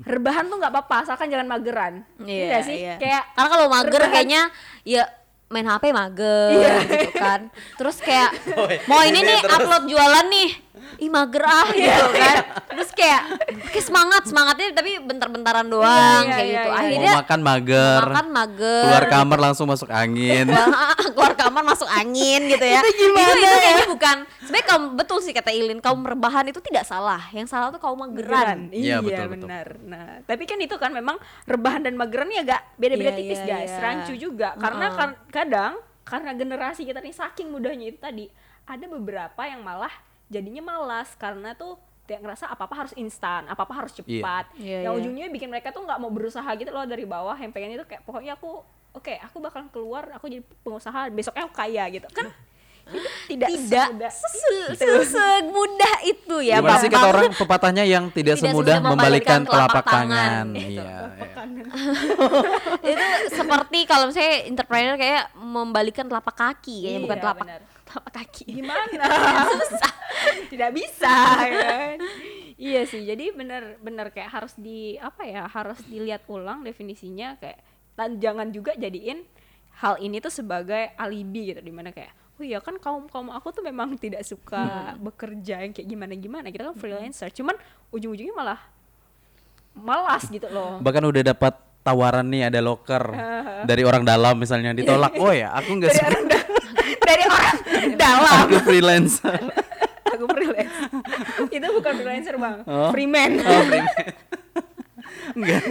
Rebahan 0.00 0.48
tuh 0.48 0.56
nggak 0.56 0.72
apa-apa 0.72 0.96
asalkan 1.04 1.28
jangan 1.28 1.46
mageran. 1.46 2.02
Iya 2.20 2.44
nggak 2.48 2.62
sih? 2.64 2.76
iya. 2.78 2.94
kayak 2.96 3.22
karena 3.32 3.48
kalau 3.48 3.66
mager 3.68 3.90
rebahan- 3.94 4.12
kayaknya 4.12 4.42
ya 4.82 5.04
main 5.50 5.66
HP 5.66 5.90
mager 5.90 6.54
Iya. 6.54 6.74
gitu 6.86 7.10
kan. 7.12 7.40
Terus 7.74 7.96
kayak 7.98 8.30
Woi, 8.54 8.78
mau 8.88 9.02
ini 9.02 9.18
nih 9.20 9.38
terus. 9.40 9.54
upload 9.58 9.84
jualan 9.86 10.26
nih. 10.30 10.50
ih 10.98 11.06
mager 11.06 11.40
ah 11.40 11.70
gitu 11.70 12.06
kan 12.10 12.36
terus 12.68 12.90
kayak 12.90 13.22
kayak 13.70 13.84
semangat 13.84 14.22
semangatnya 14.24 14.74
tapi 14.74 14.98
bentar-bentaran 14.98 15.64
doang 15.64 16.24
Iya, 16.24 16.34
kayak 16.34 16.44
iya, 16.44 16.56
gitu 16.56 16.68
iya. 16.68 16.76
akhirnya 16.76 17.10
Mau 17.10 17.20
makan 17.20 17.40
mager. 17.40 18.00
makan 18.02 18.28
mager 18.28 18.82
Keluar 18.82 19.06
kamar 19.06 19.38
langsung 19.40 19.66
masuk 19.66 19.88
angin. 19.88 20.46
Keluar 21.14 21.32
kamar 21.34 21.62
masuk 21.64 21.86
angin 21.86 22.40
gitu 22.44 22.64
ya. 22.64 22.80
Itu 22.80 22.90
gimana 22.98 23.30
itu, 23.30 23.40
ya? 23.40 23.54
kayaknya 23.56 23.86
bukan. 23.88 24.16
Sebenarnya 24.40 24.66
kaum 24.66 24.84
betul 24.94 25.18
sih 25.20 25.32
kata 25.32 25.50
Ilin, 25.50 25.78
kaum 25.78 26.00
rebahan 26.02 26.44
itu 26.44 26.58
tidak 26.60 26.82
salah. 26.82 27.22
Yang 27.30 27.48
salah 27.48 27.68
tuh 27.70 27.78
kaum 27.78 27.96
mageran. 27.96 28.68
Iya, 28.68 28.98
Iya, 28.98 28.98
betul, 29.00 29.26
betul. 29.30 29.46
benar. 29.46 29.66
Nah, 29.80 30.06
tapi 30.24 30.42
kan 30.44 30.58
itu 30.58 30.74
kan 30.74 30.90
memang 30.90 31.16
rebahan 31.44 31.80
dan 31.80 31.94
mageran 31.94 32.28
ya 32.28 32.42
agak 32.42 32.60
beda-beda 32.74 33.10
Iya, 33.10 33.18
tipis 33.20 33.38
iya, 33.38 33.48
guys. 33.54 33.70
iya. 33.70 33.80
Rancu 33.80 34.12
juga 34.16 34.48
karena 34.56 34.86
kan 34.90 35.10
kadang 35.40 35.80
karena 36.04 36.30
generasi 36.36 36.84
kita 36.84 37.00
nih 37.00 37.16
saking 37.16 37.48
mudahnya 37.48 37.86
itu 37.94 37.98
tadi 38.00 38.26
ada 38.68 38.84
beberapa 38.84 39.42
yang 39.48 39.64
malah 39.64 39.92
jadinya 40.28 40.62
malas 40.62 41.16
karena 41.16 41.56
tuh 41.56 41.80
tidak 42.04 42.26
ngerasa 42.26 42.50
apa-apa 42.50 42.74
harus 42.74 42.94
instan, 42.98 43.46
apa-apa 43.46 43.86
harus 43.86 43.94
cepat. 43.94 44.50
Iya, 44.58 44.90
yang 44.90 44.94
iya. 44.94 44.98
ujungnya 44.98 45.26
bikin 45.30 45.46
mereka 45.46 45.70
tuh 45.70 45.86
nggak 45.86 45.98
mau 46.02 46.10
berusaha 46.10 46.50
gitu 46.58 46.74
loh 46.74 46.82
dari 46.82 47.06
bawah 47.06 47.38
yang 47.38 47.54
pengen 47.54 47.78
itu 47.78 47.86
kayak 47.86 48.02
pokoknya 48.02 48.34
aku 48.34 48.66
oke 48.90 49.14
aku 49.22 49.36
bakal 49.38 49.62
keluar 49.70 50.10
aku 50.18 50.26
jadi 50.26 50.42
pengusaha 50.66 51.06
besoknya 51.14 51.46
aku 51.46 51.54
kaya 51.54 51.86
gitu 51.94 52.10
kan 52.10 52.26
tidak 53.26 53.48
Tidak 53.48 53.86
semudah 53.86 54.10
sesu- 54.10 54.70
itu. 54.70 54.84
se- 55.02 55.08
semudah 55.10 55.96
itu 56.02 56.36
ya, 56.40 56.58
Gimana 56.58 56.78
sih 56.78 56.88
kata 56.88 57.06
orang 57.06 57.30
pepatahnya 57.32 57.84
yang 57.84 58.04
tidak, 58.08 58.36
Tidak 58.36 58.50
semudah 58.50 58.76
semudah 58.76 58.90
membalikan 58.90 59.40
membalikan 59.40 59.40
telapak 59.46 59.84
tangan. 59.84 60.08
tangan. 60.10 60.46
Iya. 60.54 60.68
iya. 60.68 60.98
itu 62.90 63.06
seperti 63.30 63.78
kalau 63.84 64.06
saya 64.10 64.44
entrepreneur 64.44 64.94
kayak 64.94 65.30
membalikan 65.36 66.06
telapak 66.06 66.34
kaki 66.34 66.76
kayaknya 66.82 67.00
bukan 67.00 67.16
Iya, 67.16 67.24
telapak 67.24 67.46
benar. 67.46 67.60
telapak 67.82 68.12
kaki. 68.14 68.44
gimana 68.46 68.82
susah 69.52 69.92
tidak 70.46 70.70
bisa 70.72 71.14
ya 71.40 71.58
kan 71.60 71.96
iya 72.56 72.82
sih 72.84 73.02
jadi 73.02 73.32
bener-bener 73.32 74.10
kayak 74.10 74.30
harus 74.30 74.52
di 74.54 74.94
apa 74.96 75.22
ya 75.22 75.46
harus 75.46 75.80
dilihat 75.84 76.22
ulang 76.26 76.60
definisinya 76.60 77.34
kayak 77.36 77.58
dan 77.94 78.16
jangan 78.16 78.48
juga 78.48 78.72
jadiin 78.74 79.24
hal 79.76 79.96
ini 79.98 80.18
tuh 80.18 80.30
sebagai 80.30 80.92
alibi 80.94 81.50
gitu 81.50 81.60
di 81.60 81.72
mana 81.72 81.90
kayak 81.90 82.12
oh 82.40 82.46
iya 82.46 82.56
kan 82.58 82.72
kaum 82.76 83.04
kaum 83.04 83.28
aku 83.28 83.52
tuh 83.52 83.60
memang 83.60 83.92
tidak 84.02 84.24
suka 84.24 84.64
bekerja 84.96 85.60
yang 85.60 85.70
kayak 85.70 85.84
gimana 85.86 86.16
gimana 86.16 86.48
kita 86.48 86.64
kan 86.64 86.74
freelancer 86.74 87.28
cuman 87.30 87.52
ujung-ujungnya 87.90 88.32
malah 88.32 88.60
malas 89.72 90.24
gitu 90.26 90.48
loh 90.48 90.80
Bahkan 90.80 91.04
udah 91.04 91.22
dapat 91.22 91.54
tawaran 91.80 92.26
nih 92.26 92.48
ada 92.48 92.58
loker 92.58 93.04
dari 93.70 93.84
orang 93.84 94.02
dalam 94.02 94.36
misalnya 94.36 94.72
ditolak. 94.72 95.12
Oh 95.22 95.30
ya, 95.30 95.52
aku 95.52 95.76
nggak 95.76 95.92
suka. 95.92 96.08
dari 97.00 97.24
orang 97.24 97.56
dalam 97.94 98.44
Aku 98.48 98.56
freelancer. 98.64 99.36
aku 100.02 100.24
freelance 100.28 100.74
itu 101.48 101.66
bukan 101.70 101.92
freelancer 101.94 102.34
bang 102.36 102.56
Oh. 102.64 102.90
freeman 102.90 103.30
Oh, 103.38 103.62
freeman. 103.62 103.84
Enggak. 105.32 105.62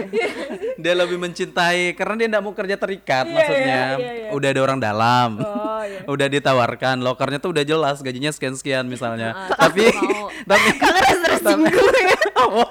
Dia 0.76 0.94
lebih 0.94 1.16
mencintai 1.16 1.92
karena 1.92 2.14
dia 2.16 2.26
enggak 2.28 2.42
mau 2.42 2.52
kerja 2.52 2.76
terikat 2.76 3.24
Iya, 3.24 3.34
maksudnya. 3.34 3.80
iya, 3.92 3.96
iya, 3.96 4.12
iya. 4.16 4.28
Udah 4.32 4.48
ada 4.48 4.60
orang 4.60 4.78
dalam. 4.78 5.30
Oh, 5.38 5.82
iya. 5.82 6.00
Udah 6.06 6.26
ditawarkan, 6.26 7.00
lokernya 7.00 7.38
tuh 7.38 7.50
udah 7.52 7.64
jelas 7.64 8.00
gajinya 8.00 8.30
sekian-sekian 8.30 8.84
misalnya. 8.84 9.36
Ah, 9.50 9.68
tapi 9.68 9.88
tapi 10.42 10.68
Oh. 12.40 12.64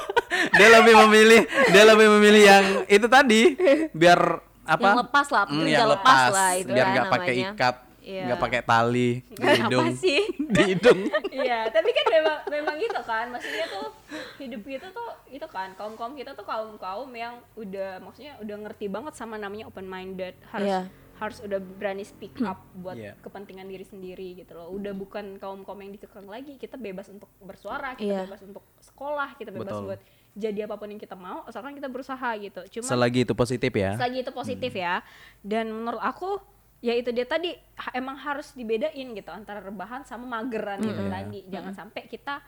dia 0.58 0.68
lebih 0.70 0.94
memilih 1.06 1.42
dia 1.74 1.82
lebih 1.82 2.06
memilih 2.18 2.42
yang 2.44 2.64
itu 2.86 3.06
tadi 3.10 3.58
biar 3.90 4.20
apa? 4.62 4.84
Yang 4.84 4.98
lepas 5.02 5.26
lah, 5.32 5.42
kerja 5.48 5.74
yang 5.74 5.90
lepas 5.90 6.20
lah 6.30 6.50
itu 6.54 6.70
biar 6.70 6.84
kan 6.84 6.92
nggak 6.94 7.06
pakai 7.10 7.34
ikat, 7.40 7.74
Iya. 8.08 8.24
nggak 8.24 8.40
pakai 8.40 8.60
tali 8.62 9.20
di 9.20 9.44
hidung. 9.54 9.92
sih? 9.94 10.22
Di 10.48 10.62
hidung. 10.66 11.00
Iya, 11.28 11.68
tapi 11.68 11.92
kan 11.92 12.06
memang 12.08 12.38
memang 12.48 12.74
gitu 12.78 13.00
kan. 13.04 13.28
Maksudnya 13.28 13.68
tuh 13.68 13.92
hidup 14.38 14.64
kita 14.64 14.88
tuh 14.88 15.08
itu 15.28 15.44
kan 15.46 15.76
kaum-kaum 15.76 16.16
kita 16.16 16.32
tuh 16.32 16.42
kaum-kaum 16.42 17.12
yang 17.12 17.36
udah 17.54 18.00
maksudnya 18.00 18.40
udah 18.40 18.56
ngerti 18.58 18.88
banget 18.88 19.12
sama 19.12 19.36
namanya 19.36 19.68
open 19.68 19.84
minded, 19.84 20.32
harus 20.48 20.64
Iya. 20.66 20.80
harus 21.18 21.42
udah 21.42 21.58
berani 21.60 22.00
speak 22.00 22.40
up 22.40 22.64
buat 22.72 22.94
Iya. 22.94 23.12
kepentingan 23.20 23.66
diri 23.66 23.84
sendiri 23.84 24.38
gitu 24.38 24.54
loh. 24.54 24.70
Udah 24.70 24.94
bukan 24.94 25.36
kaum-kaum 25.36 25.76
yang 25.78 25.92
dikekang 25.92 26.24
lagi, 26.24 26.56
kita 26.56 26.78
bebas 26.78 27.10
untuk 27.10 27.28
bersuara, 27.38 27.92
kita 27.92 28.08
Iya. 28.08 28.20
bebas 28.24 28.40
untuk 28.40 28.64
sekolah, 28.80 29.34
kita 29.34 29.50
bebas 29.50 29.68
Betul. 29.74 29.84
buat 29.84 30.00
jadi 30.32 30.64
apa 30.64 30.78
pun 30.78 30.88
yang 30.88 30.96
kita 30.96 31.12
mau 31.12 31.42
asalkan 31.44 31.74
kita 31.74 31.90
berusaha 31.90 32.30
gitu. 32.38 32.62
Cuma 32.72 32.86
Selagi 32.88 33.20
itu 33.20 33.34
positif 33.34 33.68
ya. 33.70 33.98
selagi 33.98 34.22
itu 34.22 34.32
positif 34.32 34.72
ya 34.72 35.02
dan 35.42 35.68
menurut 35.68 35.98
aku 35.98 36.38
ya 36.78 36.94
itu 36.94 37.10
dia 37.10 37.24
tadi 37.24 37.50
ha- 37.74 37.90
emang 37.92 38.14
harus 38.16 38.54
dibedain 38.54 39.08
gitu 39.10 39.30
antara 39.30 39.58
rebahan 39.58 40.02
sama 40.02 40.26
mageran 40.28 40.78
gitu 40.80 41.02
Iya. 41.02 41.10
tadi. 41.10 41.40
Jangan 41.46 41.72
sampai 41.74 42.02
kita 42.06 42.38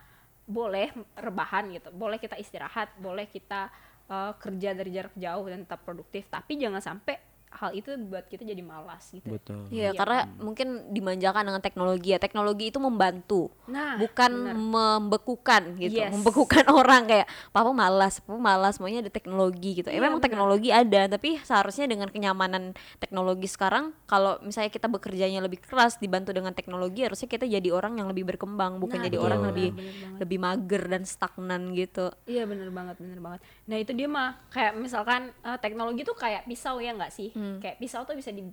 boleh 0.45 0.91
rebahan 1.15 1.71
gitu 1.71 1.95
boleh 1.95 2.19
kita 2.19 2.35
istirahat 2.35 2.91
boleh 2.99 3.27
kita 3.27 3.71
eh, 4.07 4.33
kerja 4.35 4.75
dari 4.75 4.91
jarak 4.91 5.15
jauh 5.15 5.47
dan 5.47 5.63
tetap 5.63 5.83
produktif. 5.83 6.27
Tapi 6.27 6.59
jangan 6.59 6.83
sampai 6.83 7.15
hal 7.51 7.75
itu 7.75 7.91
buat 8.07 8.25
kita 8.25 8.43
jadi 8.43 8.63
malas 8.63 9.11
gitu 9.11 9.27
Betul. 9.27 9.67
Iya, 9.69 9.91
Iya. 9.91 9.99
karena 9.99 10.19
mungkin 10.39 10.69
dimanjakan 10.89 11.43
dengan 11.45 11.59
teknologi 11.59 12.09
ya. 12.11 12.19
Teknologi 12.19 12.71
itu 12.71 12.79
membantu, 12.79 13.51
nah 13.67 13.99
bukan 13.99 14.31
benar. 14.31 14.55
membekukan 14.57 15.63
gitu. 15.77 15.99
Yes. 15.99 16.13
Membekukan 16.13 16.65
orang 16.81 17.05
kayak 17.05 17.27
papa 17.51 17.71
malas, 17.71 18.21
papa 18.21 18.39
malas, 18.39 18.79
maunya 18.79 19.01
ada 19.01 19.11
teknologi 19.11 19.83
gitu. 19.83 19.89
Ya 19.89 19.99
memang 19.99 20.19
benar. 20.19 20.31
teknologi 20.31 20.71
ada, 20.71 21.07
tapi 21.09 21.39
seharusnya 21.41 21.87
dengan 21.87 22.07
kenyamanan 22.07 22.71
teknologi 22.97 23.47
sekarang 23.47 23.91
kalau 24.05 24.39
misalnya 24.41 24.71
kita 24.71 24.87
bekerjanya 24.87 25.41
lebih 25.41 25.59
keras 25.59 25.97
dibantu 25.97 26.31
dengan 26.31 26.53
teknologi, 26.53 27.03
harusnya 27.03 27.27
kita 27.27 27.45
jadi 27.45 27.69
orang 27.71 27.99
yang 27.99 28.07
lebih 28.07 28.25
berkembang, 28.27 28.79
bukan 28.79 28.97
Nah, 28.97 29.07
jadi 29.07 29.17
betul. 29.17 29.27
orang 29.27 29.41
Benar, 29.41 29.51
lebih 29.51 29.69
benar 29.73 30.19
lebih 30.21 30.39
mager 30.39 30.83
dan 30.87 31.03
stagnan 31.03 31.63
gitu. 31.73 32.07
Iya 32.25 32.45
bener 32.45 32.69
banget 32.69 32.97
bener 32.97 33.19
banget. 33.19 33.41
Nah 33.65 33.77
itu 33.77 33.91
dia 33.91 34.07
mah 34.07 34.37
kayak 34.49 34.77
misalkan 34.77 35.33
eh, 35.41 35.59
teknologi 35.59 36.05
tuh 36.05 36.13
kayak 36.13 36.45
pisau 36.45 36.79
ya 36.79 36.93
nggak 36.93 37.11
sih? 37.11 37.33
Hmm. 37.41 37.57
Kayak 37.57 37.77
pisau 37.79 38.05
tuh 38.05 38.13
bisa 38.13 38.29
di 38.29 38.45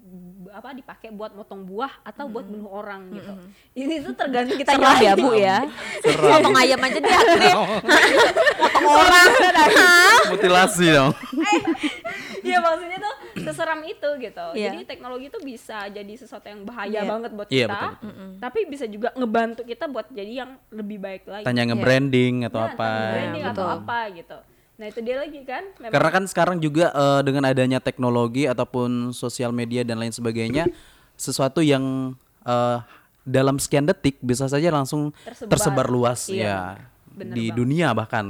apa 0.48 0.72
dipakai 0.72 1.12
buat 1.12 1.36
motong 1.36 1.68
buah 1.68 1.92
atau 2.02 2.26
buat 2.26 2.42
Hmm. 2.42 2.56
bunuh 2.56 2.70
orang 2.72 3.02
gitu. 3.12 3.34
Ini 3.76 4.00
tuh 4.02 4.16
tergantung 4.16 4.56
kita 4.56 4.72
Serem 4.72 4.96
ya 4.98 5.14
bu 5.14 5.30
ya, 5.36 5.58
Seram. 6.00 6.32
potong 6.32 6.56
ayam 6.56 6.80
aja 6.80 6.98
dia 6.98 7.12
akhirnya 7.14 7.52
potong 7.52 7.70
orang. 9.04 9.28
Mutilasi 10.30 10.88
dong. 10.90 11.12
Iya 12.38 12.64
maksudnya 12.64 12.96
tuh 12.98 13.16
seseram 13.42 13.82
itu 13.84 14.10
gitu. 14.22 14.46
Iya. 14.56 14.72
Jadi 14.72 14.88
teknologi 14.88 15.28
tuh 15.28 15.42
bisa 15.42 15.84
jadi 15.90 16.14
sesuatu 16.16 16.48
yang 16.48 16.64
bahaya 16.64 17.04
Iya. 17.04 17.10
banget 17.10 17.32
buat 17.34 17.48
Iya, 17.50 17.66
kita. 17.66 17.76
betul, 17.92 18.12
Tapi 18.40 18.60
bisa 18.66 18.86
juga 18.88 19.10
ngebantu 19.12 19.62
kita 19.64 19.86
buat 19.86 20.08
jadi 20.08 20.32
yang 20.38 20.52
lebih 20.72 20.98
baik 20.98 21.28
lagi. 21.28 21.44
Tanya 21.44 21.68
nge-branding 21.68 22.48
atau 22.48 22.60
Nah, 22.62 22.72
apa. 22.72 22.92
branding 23.12 23.44
atau 23.44 23.66
betul. 23.66 23.78
apa 23.78 24.00
gitu. 24.16 24.38
Nah 24.78 24.86
itu 24.90 25.00
dia 25.02 25.18
lagi 25.18 25.42
kan. 25.42 25.64
Memang 25.82 25.94
Karena 25.94 26.10
kan 26.14 26.24
sekarang 26.30 26.58
juga 26.62 26.94
eh, 26.94 27.22
dengan 27.26 27.50
adanya 27.50 27.82
teknologi 27.82 28.46
ataupun 28.46 29.14
sosial 29.14 29.50
media 29.50 29.82
dan 29.82 29.98
lain 29.98 30.14
sebagainya, 30.14 30.70
sesuatu 31.18 31.66
yang 31.66 32.14
eh, 32.46 32.78
dalam 33.28 33.60
sekian 33.60 33.84
detik 33.84 34.22
bisa 34.24 34.48
saja 34.48 34.72
langsung 34.72 35.12
Tersebar. 35.26 35.52
tersebar, 35.52 35.88
luas 35.92 36.32
Iya, 36.32 36.80
ya 36.80 36.96
bener 37.18 37.34
di 37.34 37.50
banget. 37.50 37.58
dunia 37.58 37.88
bahkan 37.98 38.26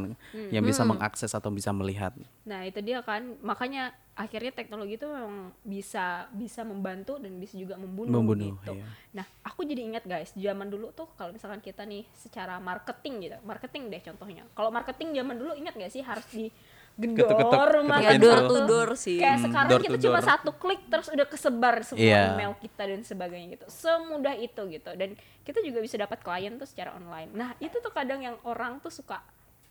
yang 0.49 0.63
bisa 0.63 0.87
mengakses 0.87 1.35
atau 1.35 1.51
bisa 1.51 1.75
melihat. 1.75 2.15
Nah 2.47 2.63
itu 2.63 2.79
dia 2.79 3.03
kan 3.03 3.35
makanya 3.43 3.91
akhirnya 4.17 4.49
teknologi 4.49 4.97
itu 4.97 5.05
memang 5.05 5.53
bisa 5.61 6.25
bisa 6.33 6.65
membantu 6.65 7.21
dan 7.21 7.37
bisa 7.37 7.53
juga 7.53 7.77
membunuh, 7.77 8.17
Membunuh, 8.17 8.57
gitu. 8.57 8.73
iya. 8.73 8.85
Nah 9.13 9.25
aku 9.45 9.61
jadi 9.61 9.83
ingat 9.85 10.09
guys 10.09 10.33
zaman 10.33 10.71
dulu 10.71 10.89
tuh 10.89 11.05
kalau 11.13 11.29
misalkan 11.35 11.61
kita 11.61 11.85
nih 11.85 12.01
secara 12.17 12.57
marketing 12.57 13.29
gitu, 13.29 13.37
marketing 13.45 13.93
deh 13.93 14.01
contohnya. 14.01 14.43
Kalau 14.57 14.73
marketing 14.73 15.13
zaman 15.13 15.35
dulu 15.37 15.53
ingat 15.53 15.77
gak 15.77 15.93
sih 15.93 16.01
harus 16.01 16.25
di 16.33 16.49
gedor 16.97 17.29
Ketuk-ketuk, 17.29 17.61
rumah 17.71 17.97
Ya 17.99 18.09
ketuk 18.09 18.17
kita 18.17 18.25
door 18.25 18.39
to 18.43 18.57
door 18.65 18.89
sih. 18.93 19.17
Kayak 19.17 19.35
Hmm, 19.35 19.45
sekarang 19.45 19.69
door 19.69 19.81
kita 19.81 19.93
to 19.93 20.03
cuma 20.03 20.17
door. 20.17 20.27
satu 20.27 20.49
klik 20.51 20.81
terus 20.83 21.07
udah 21.07 21.25
kesebar 21.25 21.75
semua 21.81 22.01
Iya. 22.03 22.23
email 22.33 22.53
kita 22.57 22.83
dan 22.83 23.01
sebagainya 23.01 23.47
gitu. 23.53 23.65
Semudah 23.67 24.33
itu 24.35 24.61
gitu 24.67 24.91
dan 24.91 25.09
kita 25.41 25.59
juga 25.61 25.79
bisa 25.79 25.95
dapat 25.95 26.19
klien 26.19 26.53
tuh 26.53 26.65
secara 26.65 26.91
online. 26.91 27.29
Nah 27.31 27.53
itu 27.57 27.77
tuh 27.77 27.89
kadang 27.89 28.19
yang 28.19 28.35
orang 28.43 28.77
tuh 28.77 28.89
suka 28.89 29.21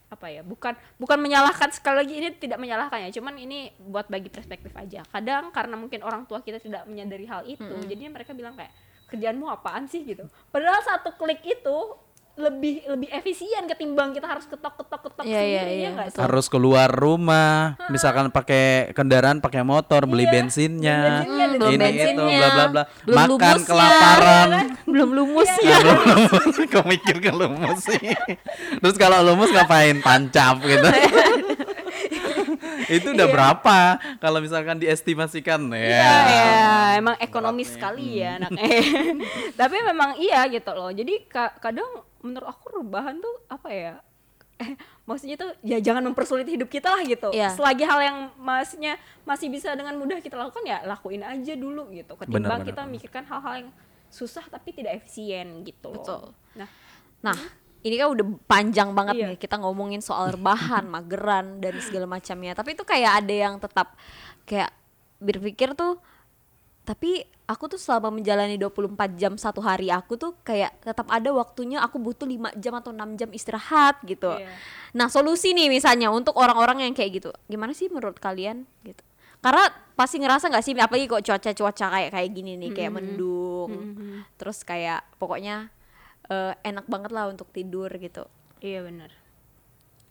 apa 0.06 0.30
ya 0.30 0.38
bukan 0.40 0.70
bukan 0.96 1.18
menyalahkan 1.18 1.66
sekali 1.68 1.98
lagi 1.98 2.14
ini 2.16 2.28
tidak 2.32 2.56
menyalahkan 2.56 3.02
ya 3.02 3.10
cuman 3.10 3.34
ini 3.36 3.58
buat 3.82 4.06
bagi 4.06 4.30
perspektif 4.30 4.70
aja 4.72 5.02
kadang 5.04 5.50
karena 5.50 5.74
mungkin 5.74 5.98
orang 6.00 6.22
tua 6.24 6.38
kita 6.40 6.62
tidak 6.62 6.86
menyadari 6.86 7.26
hal 7.26 7.42
itu 7.44 7.66
jadinya 7.82 8.14
mereka 8.14 8.30
bilang 8.30 8.54
kayak 8.54 8.70
kerjaanmu 9.06 9.50
apaan 9.50 9.90
sih 9.90 10.06
gitu 10.06 10.22
padahal 10.46 10.78
satu 10.80 11.10
klik 11.12 11.42
itu 11.42 11.76
lebih 12.36 12.84
lebih 12.86 13.08
efisien 13.10 13.64
ketimbang 13.64 14.12
kita 14.12 14.28
harus 14.28 14.44
ketok 14.44 14.76
ketok 14.76 15.08
ketok 15.08 15.24
Iya, 15.24 15.40
iya, 15.40 15.40
sendiri 15.40 15.72
iya, 15.72 15.80
ya 15.80 15.90
nggak 15.90 16.08
sih 16.10 16.18
Harus 16.20 16.46
keluar 16.46 16.88
rumah, 16.88 17.80
misalkan 17.88 18.28
pakai 18.28 18.92
kendaraan, 18.92 19.40
pakai 19.40 19.64
motor, 19.64 20.04
beli 20.04 20.24
Iya, 20.24 20.32
bensinnya, 20.34 21.00
Hmm, 21.24 21.56
belum 21.56 21.70
ini 21.72 21.80
bensinnya, 21.80 22.12
itu, 22.12 22.24
bla 22.28 22.48
bla 22.50 22.64
bla, 22.68 22.82
belum 23.02 23.16
makan 23.16 23.30
lumusnya, 23.32 23.64
kelaparan. 23.64 24.48
belum 24.84 25.08
lumusnya. 25.10 25.64
Nah, 25.66 25.80
belum 25.80 26.00
lumus, 26.04 26.54
kok 26.72 26.84
mikir 26.86 27.16
ke 27.18 27.30
lumus 27.30 27.80
sih. 27.82 28.04
Terus 28.76 28.96
kalau 28.96 29.18
lumus 29.22 29.48
ngapain? 29.48 29.96
Tancap 29.98 30.56
gitu. 30.62 30.88
itu 32.86 33.08
udah 33.10 33.26
berapa 33.26 33.78
kalau 34.18 34.38
misalkan 34.38 34.76
diestimasikan 34.76 35.58
ya. 35.72 35.80
Iya, 35.80 36.12
ya, 36.28 36.54
emang 36.96 37.16
ekonomis 37.18 37.74
sekali 37.74 38.20
ya 38.20 38.38
anaknya. 38.38 38.62
Tapi 39.60 39.76
memang 39.82 40.14
iya 40.16 40.46
gitu 40.46 40.70
loh. 40.70 40.90
Jadi 40.90 41.26
ka- 41.26 41.56
kadang 41.58 41.88
menurut 42.26 42.46
aku 42.46 42.74
rebahan 42.76 43.16
tuh 43.16 43.34
apa 43.46 43.68
ya 43.70 43.94
eh 44.56 44.72
maksudnya 45.04 45.36
tuh 45.36 45.52
ya 45.60 45.76
jangan 45.78 46.00
mempersulit 46.02 46.48
hidup 46.48 46.66
kita 46.66 46.88
lah 46.88 47.04
gitu 47.04 47.28
Iya. 47.30 47.52
selagi 47.52 47.84
hal 47.84 48.00
yang 48.00 48.18
maksudnya 48.34 48.96
masih 49.22 49.46
bisa 49.46 49.70
dengan 49.72 49.94
mudah 49.94 50.18
kita 50.18 50.34
lakukan 50.34 50.64
ya 50.64 50.80
lakuin 50.82 51.20
aja 51.20 51.52
dulu 51.54 51.92
gitu 51.92 52.16
ketimbang 52.16 52.60
Benar, 52.60 52.64
kita 52.64 52.80
benar. 52.80 52.88
memikirkan 52.88 53.22
hal-hal 53.26 53.54
yang 53.60 53.70
susah 54.08 54.42
tapi 54.46 54.72
tidak 54.72 54.96
efisien 54.96 55.60
gitu 55.60 55.92
loh 55.92 56.00
Betul. 56.00 56.24
nah 56.56 56.68
Nah, 57.16 57.34
ini 57.82 57.96
kan 57.96 58.12
udah 58.12 58.26
panjang 58.46 58.92
banget 58.92 59.14
Iya. 59.18 59.26
nih 59.34 59.38
kita 59.40 59.56
ngomongin 59.58 59.98
soal 59.98 60.30
rebahan, 60.30 60.84
mageran 60.94 61.58
dan 61.58 61.74
segala 61.80 62.06
macamnya. 62.06 62.54
Tapi 62.54 62.76
itu 62.76 62.84
kayak 62.86 63.24
ada 63.24 63.34
yang 63.34 63.54
tetap 63.58 63.96
kayak 64.44 64.70
berpikir 65.18 65.74
tuh 65.74 65.98
tapi 66.86 67.26
aku 67.50 67.66
tuh 67.66 67.80
selama 67.82 68.14
menjalani 68.14 68.54
24 68.54 68.94
jam 69.18 69.34
satu 69.34 69.58
hari 69.58 69.90
aku 69.90 70.14
tuh 70.14 70.38
kayak 70.46 70.78
tetap 70.86 71.10
ada 71.10 71.34
waktunya 71.34 71.82
aku 71.82 71.98
butuh 71.98 72.30
5 72.30 72.54
jam 72.62 72.78
atau 72.78 72.94
6 72.94 73.18
jam 73.18 73.30
istirahat 73.34 73.98
gitu. 74.06 74.30
Iya. 74.30 74.46
Nah, 74.94 75.10
solusi 75.10 75.50
nih 75.50 75.66
misalnya 75.66 76.14
untuk 76.14 76.38
orang-orang 76.38 76.86
yang 76.86 76.94
kayak 76.94 77.18
gitu. 77.18 77.30
Gimana 77.50 77.74
sih 77.74 77.90
menurut 77.90 78.22
kalian 78.22 78.70
gitu? 78.86 79.02
Karena 79.42 79.66
pasti 79.98 80.22
ngerasa 80.22 80.46
nggak 80.46 80.64
sih 80.64 80.72
apalagi 80.78 81.10
kok 81.10 81.22
cuaca-cuaca 81.26 81.86
kayak 81.90 82.10
kayak 82.14 82.30
gini 82.30 82.52
nih 82.54 82.70
kayak 82.70 82.92
mendung. 82.94 83.70
Terus 84.38 84.62
kayak 84.62 85.02
pokoknya 85.18 85.74
eh, 86.30 86.54
enak 86.62 86.86
banget 86.86 87.10
lah 87.10 87.26
untuk 87.26 87.50
tidur 87.50 87.90
gitu. 87.98 88.30
iya 88.64 88.80
benar 88.80 89.25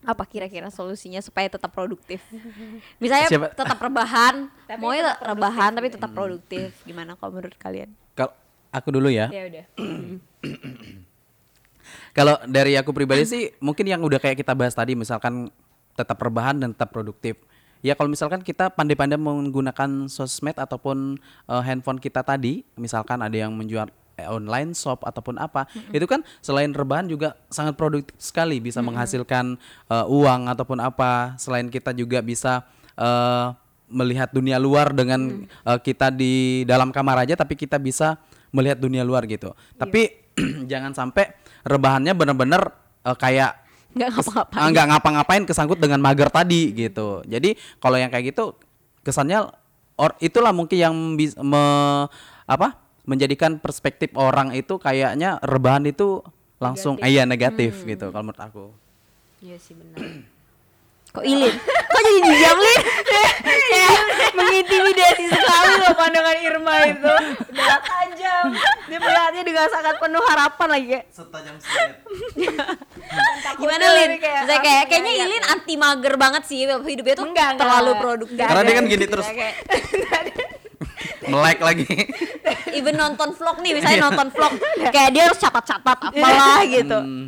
Apa 0.06 0.22
kira-kira 0.22 0.70
solusinya 0.70 1.18
supaya 1.18 1.50
tetap 1.50 1.74
produktif? 1.74 2.22
Misalnya 3.02 3.26
Siapa- 3.26 3.50
tetap 3.50 3.78
rebahan, 3.82 4.46
Tapi 4.70 4.78
mau 4.78 4.94
tetap 4.94 5.18
rebahan 5.18 5.70
tapi 5.74 5.88
tetap 5.90 6.10
produktif. 6.14 6.78
Gimana 6.86 7.18
kalau 7.18 7.34
menurut 7.34 7.58
kalian? 7.58 7.90
Kalau 8.14 8.30
aku 8.70 8.88
dulu 8.94 9.10
ya. 9.10 9.26
ya 9.34 9.50
udah 9.50 9.64
Kalau 12.16 12.38
dari 12.48 12.74
aku 12.78 12.90
pribadi 12.94 13.28
sih 13.28 13.52
mungkin 13.60 13.86
yang 13.86 14.00
udah 14.00 14.16
kayak 14.16 14.40
kita 14.40 14.56
bahas 14.56 14.72
tadi 14.72 14.96
misalkan 14.96 15.52
tetap 15.92 16.16
rebahan 16.22 16.56
dan 16.56 16.70
tetap 16.72 16.94
produktif. 16.94 17.36
Ya 17.84 17.92
kalau 17.92 18.08
misalkan 18.08 18.40
kita 18.40 18.72
pandai-pandai 18.72 19.20
menggunakan 19.20 20.08
sosmed 20.08 20.56
ataupun 20.56 21.20
eh, 21.50 21.62
handphone 21.62 22.00
kita 22.00 22.24
tadi, 22.24 22.64
misalkan 22.74 23.20
ada 23.20 23.36
yang 23.36 23.52
menjual 23.52 23.86
online 24.24 24.72
shop 24.72 25.04
ataupun 25.04 25.36
apa, 25.36 25.68
itu 25.92 26.08
kan 26.08 26.24
selain 26.40 26.72
rebahan 26.72 27.04
juga 27.04 27.36
sangat 27.52 27.76
produktif 27.76 28.16
sekali 28.16 28.56
bisa 28.64 28.80
menghasilkan 28.80 29.60
eh, 29.92 30.06
uang 30.08 30.48
ataupun 30.48 30.80
apa. 30.80 31.36
Selain 31.36 31.68
kita 31.68 31.92
juga 31.92 32.24
bisa 32.24 32.64
eh, 32.96 33.46
melihat 33.92 34.32
dunia 34.32 34.56
luar 34.56 34.96
dengan 34.96 35.44
eh, 35.44 35.78
kita 35.84 36.08
di 36.08 36.64
dalam 36.64 36.90
kamar 36.90 37.28
aja 37.28 37.36
tapi 37.36 37.54
kita 37.54 37.76
bisa 37.76 38.16
melihat 38.56 38.80
dunia 38.80 39.04
luar 39.04 39.28
gitu. 39.28 39.52
Tapi 39.76 40.32
jangan 40.70 40.96
sampai 40.96 41.36
rebahannya 41.68 42.16
bener-bener 42.16 42.62
eh, 43.04 43.16
kayak 43.18 43.66
Nggak 43.96 44.12
ngapa-ngapain. 44.12 44.60
ah, 44.60 44.68
nggak 44.68 44.86
ngapa-ngapain 44.92 45.42
kesangkut 45.48 45.78
dengan 45.80 46.00
mager 46.04 46.28
tadi 46.28 46.68
gitu. 46.76 47.24
Jadi 47.24 47.56
kalau 47.80 47.96
yang 47.96 48.12
kayak 48.12 48.36
gitu 48.36 48.52
kesannya 49.00 49.48
or 49.96 50.12
itulah 50.20 50.52
mungkin 50.52 50.76
yang 50.76 50.94
bisa 51.16 51.40
me, 51.40 51.64
apa 52.44 52.85
menjadikan 53.06 53.56
perspektif 53.56 54.10
orang 54.12 54.50
itu 54.52 54.76
kayaknya 54.76 55.38
rebahan 55.40 55.86
itu 55.86 56.20
langsung 56.56 56.98
eh, 56.98 57.08
iya 57.08 57.22
negatif 57.22 57.82
gitu 57.82 58.10
kalau 58.10 58.26
menurut 58.26 58.42
aku. 58.42 58.64
iya 59.38 59.56
sih 59.56 59.72
benar 59.72 59.98
Kok 61.06 61.24
Ilin? 61.24 61.48
Kok 61.64 62.00
jadi 62.02 62.20
diam 62.28 62.58
Lin? 62.58 62.80
kayak 63.72 63.94
mengintimidasi 64.36 65.24
sekali 65.26 65.72
loh 65.78 65.94
pandangan 65.96 66.36
Irma 66.36 66.74
itu 66.84 67.14
udah 67.56 67.78
tajam 67.80 68.44
dia 68.84 68.98
melihatnya 69.00 69.42
dengan 69.42 69.66
sangat 69.66 69.96
penuh 69.96 70.20
harapan 70.22 70.68
lagi 70.68 70.86
kayak 70.92 71.04
Setajam 71.08 71.56
Gimana 73.56 73.80
Takutnya 73.80 73.88
Lin? 73.96 74.08
ini 74.10 74.18
kayak 74.18 74.42
kayaknya 74.60 74.84
kayak- 75.08 75.24
Ilin 75.24 75.44
anti 75.48 75.74
mager 75.74 76.14
banget 76.16 76.42
sih 76.44 76.58
hidupnya 76.68 77.14
tuh 77.16 77.26
Enggak, 77.26 77.48
enggak. 77.48 77.60
terlalu 77.64 77.92
produktif. 77.96 78.44
Karena 78.44 78.60
dia 78.60 78.74
kan 78.74 78.84
gini 78.84 79.04
terus 79.06 79.26
melek 81.26 81.58
lagi. 81.58 81.86
even 82.78 82.94
nonton 82.94 83.32
vlog 83.32 83.56
nih 83.58 83.72
misalnya 83.72 84.00
nonton 84.04 84.28
vlog 84.28 84.52
kayak 84.86 85.10
dia 85.10 85.22
harus 85.24 85.38
catat-catat 85.38 85.98
apalah 86.04 86.60
gitu. 86.64 86.98
Hmm. 86.98 87.26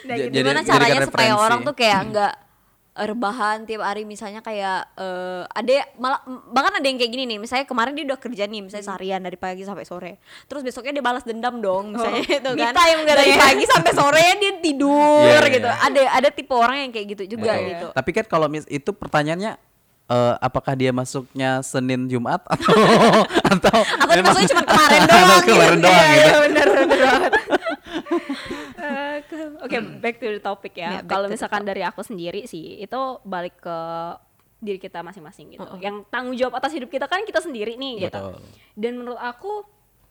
Nah, 0.00 0.10
Ja- 0.10 0.16
gitu. 0.18 0.30
jadi- 0.30 0.42
Gimana 0.42 0.60
caranya 0.62 1.00
supaya 1.02 1.06
referensi. 1.28 1.44
orang 1.44 1.58
tuh 1.62 1.74
kayak 1.74 1.98
enggak 2.02 2.34
rebahan 2.98 3.62
tiap 3.62 3.86
hari 3.86 4.02
misalnya 4.02 4.40
kayak 4.40 4.90
eh, 4.92 5.46
ada 5.46 5.70
malah 5.94 6.18
bahkan 6.50 6.74
ada 6.74 6.82
yang 6.82 6.98
kayak 6.98 7.12
gini 7.12 7.24
nih 7.26 7.38
misalnya 7.38 7.62
kemarin 7.62 7.94
dia 7.94 8.02
udah 8.04 8.18
kerja 8.18 8.42
nih 8.44 8.58
misalnya 8.60 8.82
seharian 8.84 9.22
dari 9.22 9.38
pagi 9.38 9.62
sampai 9.62 9.86
sore 9.86 10.12
terus 10.44 10.66
besoknya 10.66 10.98
dia 10.98 11.04
balas 11.04 11.22
dendam 11.22 11.62
dong 11.62 11.94
misalnya 11.94 12.26
itu 12.42 12.50
Me 12.50 12.58
kan 12.60 12.74
time 12.74 13.00
dari 13.06 13.22
katanya. 13.28 13.38
pagi 13.38 13.64
sampai 13.68 13.92
sore 13.94 14.24
dia 14.34 14.52
tidur 14.58 15.22
Iya, 15.22 15.38
iya, 15.38 15.54
gitu 15.54 15.68
iya. 15.68 15.78
ada 15.78 16.00
ada 16.12 16.28
tipe 16.28 16.50
orang 16.50 16.76
yang 16.80 16.90
kayak 16.90 17.06
gitu 17.08 17.38
juga 17.38 17.54
Betul. 17.54 17.68
gitu 17.70 17.86
Tapi 17.94 18.10
kan 18.12 18.24
kalau 18.26 18.46
mis 18.48 18.66
itu 18.66 18.90
pertanyaannya 18.90 19.52
eh, 20.08 20.34
apakah 20.38 20.72
dia 20.72 20.90
masuknya 20.90 21.60
Senin 21.60 22.06
Jumat 22.06 22.40
atau 22.54 22.74
atau 23.46 23.78
Aku 23.78 24.02
tuh 24.02 24.08
memang- 24.10 24.32
masuknya 24.32 24.48
cuma 24.50 24.62
kemarin 24.64 25.00
atau 25.04 25.18
doang 25.18 25.42
kemarin 25.42 25.70
gitu. 25.70 25.84
doang 25.84 25.94
Iya, 25.98 26.08
gitu. 26.08 26.26
iya, 26.26 26.38
benar 26.42 26.66
benar 26.68 26.96
banget. 26.98 27.32
Eh, 28.78 29.16
ke- 29.28 29.56
Oke, 29.60 29.76
back 29.98 30.14
to 30.16 30.26
the 30.28 30.40
topic 30.40 30.72
Ya, 30.74 30.88
back 30.96 31.06
Kalau 31.06 31.24
to 31.24 31.28
the 31.28 31.34
misalkan 31.34 31.62
dari 31.62 31.82
aku 31.82 32.00
sendiri 32.00 32.44
sih, 32.44 32.78
itu 32.78 33.00
balik 33.22 33.58
ke 33.58 33.78
diri 34.58 34.76
kita 34.76 35.00
masing-masing 35.00 35.52
gitu. 35.52 35.62
Yang 35.78 36.02
tanggung 36.08 36.34
jawab 36.34 36.56
atas 36.56 36.72
hidup 36.72 36.88
kita 36.88 37.06
kan 37.06 37.22
kita 37.22 37.38
sendiri 37.38 37.74
nih 37.74 38.08
gitu. 38.08 38.18
Betul. 38.18 38.42
Dan 38.74 38.92
menurut 38.96 39.16
aku 39.16 39.62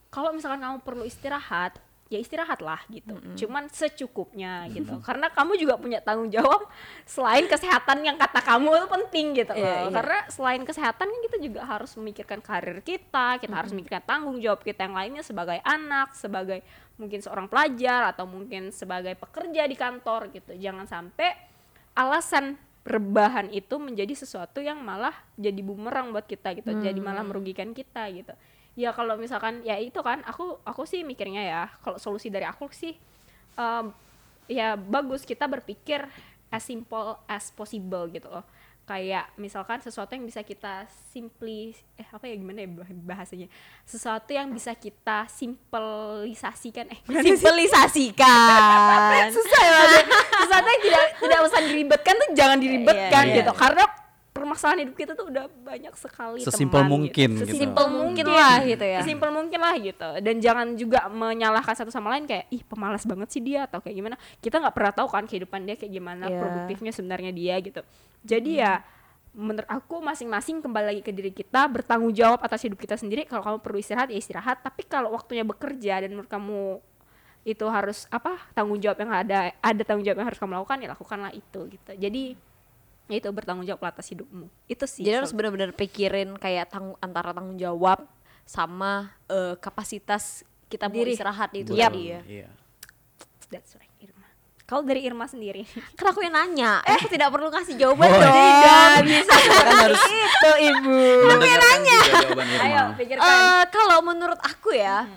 kalau 0.07 0.31
misalkan 0.31 0.61
kamu 0.61 0.77
perlu 0.81 1.03
istirahat, 1.03 1.75
ya 2.07 2.19
istirahatlah 2.23 2.87
gitu. 2.87 3.19
Cuman 3.35 3.67
secukupnya 3.67 4.67
gitu. 4.71 4.95
Karena 5.03 5.27
kamu 5.27 5.59
juga 5.59 5.75
punya 5.75 5.99
tanggung 5.99 6.31
jawab 6.31 6.67
selain 7.03 7.45
kesehatan 7.51 8.03
yang 8.03 8.15
kata 8.15 8.39
kamu 8.39 8.69
itu 8.79 8.87
penting 8.87 9.25
gitu 9.35 9.53
loh. 9.53 9.63
iya. 9.63 9.91
Karena 9.91 10.19
selain 10.31 10.63
kesehatan 10.63 11.07
kan 11.07 11.19
kita 11.27 11.37
juga 11.43 11.61
harus 11.67 11.91
memikirkan 11.99 12.39
karir 12.39 12.79
kita, 12.79 13.39
kita 13.43 13.53
harus 13.53 13.71
memikirkan 13.75 14.03
tanggung 14.07 14.37
jawab 14.39 14.63
kita 14.63 14.87
yang 14.87 14.95
lainnya 14.95 15.23
sebagai 15.23 15.59
anak, 15.67 16.15
sebagai 16.15 16.63
mungkin 16.97 17.19
seorang 17.21 17.45
pelajar 17.51 18.15
atau 18.15 18.25
mungkin 18.25 18.73
sebagai 18.73 19.13
pekerja 19.19 19.67
di 19.67 19.75
kantor 19.75 20.31
gitu. 20.31 20.55
Jangan 20.55 20.87
sampai 20.87 21.35
alasan 21.97 22.55
rebahan 22.87 23.51
itu 23.51 23.75
menjadi 23.75 24.15
sesuatu 24.15 24.63
yang 24.63 24.79
malah 24.79 25.13
jadi 25.35 25.59
bumerang 25.59 26.15
buat 26.15 26.23
kita 26.23 26.55
gitu. 26.55 26.71
Jadi 26.79 26.99
malah 27.03 27.23
merugikan 27.27 27.75
kita 27.75 28.07
gitu. 28.15 28.31
Ya 28.77 28.93
kalau 28.93 29.17
misalkan 29.17 29.61
ya 29.61 29.75
itu 29.75 29.97
kan 29.99 30.21
aku 30.21 30.57
aku 30.61 30.85
sih 30.85 31.01
mikirnya 31.01 31.41
ya 31.41 31.61
kalau 31.81 31.97
solusi 31.97 32.29
dari 32.29 32.45
aku 32.45 32.69
sih 32.69 32.93
um, 33.55 33.89
ya 34.45 34.77
bagus 34.77 35.21
kita 35.21 35.43
berpikir 35.43 36.05
as 36.47 36.61
simple 36.61 37.17
as 37.25 37.49
possible 37.49 38.05
gitu 38.07 38.29
loh. 38.29 38.45
Kayak 38.85 39.27
misalkan 39.35 39.81
sesuatu 39.81 40.13
yang 40.13 40.23
bisa 40.23 40.41
kita 40.41 40.85
simply 41.11 41.75
eh 41.97 42.05
apa 42.07 42.23
ya 42.23 42.33
gimana 42.33 42.61
ya 42.61 42.67
bah- 42.71 42.87
bahasanya? 43.03 43.45
Sesuatu 43.83 44.31
yang 44.31 44.47
bisa 44.47 44.71
kita 44.71 45.27
simplisasikan 45.27 46.85
eh 46.87 46.99
simpelisasikan 47.19 48.31
susah 49.35 49.61
ya 49.61 49.79
sesuatu 50.37 50.67
yang 50.67 50.81
tidak 50.81 51.03
tidak 51.17 51.39
usah 51.43 51.59
diribetkan 51.61 52.13
tuh 52.15 52.27
jangan 52.31 52.57
diribetkan 52.57 53.23
Iya, 53.25 53.27
iya. 53.27 53.35
gitu 53.41 53.51
karena 53.53 53.83
permasalahan 54.37 54.85
hidup 54.85 54.95
kita 54.95 55.11
tuh 55.17 55.33
udah 55.33 55.49
banyak 55.49 55.93
sekali 55.97 56.39
Sesimpel 56.45 56.85
teman, 56.85 56.91
mungkin 56.93 57.29
gitu. 57.33 57.41
gitu. 57.41 57.51
sesimpel 57.57 57.57
Sesimpel 57.57 57.87
mungkin 57.89 58.25
mungkin 58.25 58.25
lah 58.37 58.57
gitu 58.61 58.85
ya. 58.85 58.99
sesimpel 59.01 59.29
mungkin 59.33 59.59
lah 59.59 59.75
gitu. 59.81 60.09
Dan 60.21 60.35
jangan 60.37 60.67
juga 60.77 60.99
menyalahkan 61.09 61.73
satu 61.73 61.89
sama 61.89 62.13
lain 62.13 62.29
kayak 62.29 62.45
ih 62.53 62.61
pemalas 62.61 63.03
banget 63.09 63.29
sih 63.33 63.41
dia 63.41 63.65
atau 63.65 63.81
kayak 63.81 63.95
gimana. 63.97 64.15
Kita 64.37 64.61
nggak 64.61 64.75
pernah 64.77 64.93
tahu 64.93 65.07
kan 65.09 65.25
kehidupan 65.25 65.65
dia 65.65 65.75
kayak 65.75 65.91
gimana 65.91 66.29
Iya. 66.29 66.37
produktifnya 66.37 66.91
sebenarnya 66.93 67.31
dia 67.33 67.55
gitu. 67.59 67.81
Jadi 68.21 68.51
ya 68.61 68.85
menurut 69.37 69.69
aku 69.69 70.01
masing-masing 70.01 70.65
kembali 70.65 70.85
lagi 70.97 71.01
ke 71.05 71.13
diri 71.13 71.29
kita 71.29 71.69
bertanggung 71.69 72.09
jawab 72.13 72.41
atas 72.41 72.61
hidup 72.65 72.77
kita 72.77 72.97
sendiri. 72.97 73.25
Kalau 73.25 73.41
kamu 73.45 73.57
perlu 73.61 73.77
istirahat 73.81 74.09
ya 74.13 74.17
istirahat. 74.17 74.61
Tapi 74.61 74.85
kalau 74.85 75.13
waktunya 75.13 75.45
bekerja 75.45 76.05
dan 76.05 76.13
menurut 76.13 76.29
kamu 76.29 76.81
itu 77.47 77.63
harus 77.71 78.03
apa 78.11 78.35
tanggung 78.51 78.75
jawab 78.75 78.99
yang 78.99 79.11
ada 79.13 79.55
ada 79.63 79.81
tanggung 79.87 80.03
jawab 80.03 80.19
yang 80.19 80.27
harus 80.27 80.39
kamu 80.41 80.51
lakukan 80.59 80.77
ya 80.83 80.87
lakukanlah 80.91 81.31
itu 81.31 81.59
gitu. 81.71 81.91
Jadi 81.95 82.23
ya 83.07 83.15
itu 83.17 83.29
bertanggung 83.29 83.63
jawab 83.63 83.83
atas 83.85 84.07
hidupmu 84.07 84.47
itu 84.65 84.83
sih 84.83 85.01
Jadi 85.01 85.15
harus 85.17 85.31
benar-benar 85.31 85.71
pikirin 85.71 86.35
kayak 86.35 86.67
tang- 86.67 86.99
antara 86.99 87.31
tanggung 87.31 87.55
jawab 87.55 88.03
sama 88.43 89.09
eh, 89.25 89.55
kapasitas 89.57 90.43
kita 90.65 90.85
mau 90.85 90.95
Diri. 90.97 91.11
istirahat 91.13 91.51
itu 91.53 91.71
Yap. 91.71 91.89
tadi 91.89 92.03
ya. 92.05 92.21
Iya. 92.23 92.49
that's 93.47 93.71
right 93.73 93.87
Irma 93.97 94.27
kalau 94.63 94.83
dari 94.83 94.99
Irma 95.01 95.23
sendiri 95.23 95.63
Kan 95.95 96.05
aku 96.07 96.19
yang 96.19 96.35
nanya, 96.35 96.83
eh 96.83 96.93
aku 96.93 97.07
tidak 97.07 97.27
perlu 97.29 97.47
kasih 97.47 97.75
jawaban 97.77 98.03
Oh, 98.05 98.19
dong. 98.19 98.27
tidak 98.27 98.91
bisa 99.05 99.35
Kan 99.63 99.75
harus 99.81 100.03
itu 100.03 100.51
ibu 100.65 100.99
juga 101.33 101.65
jawaban 101.95 102.45
Irma. 102.45 102.65
ayo 102.65 102.81
pikirkan 102.93 103.23
Eh, 103.23 103.63
kalau 103.69 103.97
menurut 104.01 104.39
aku 104.41 104.71
ya, 104.71 105.07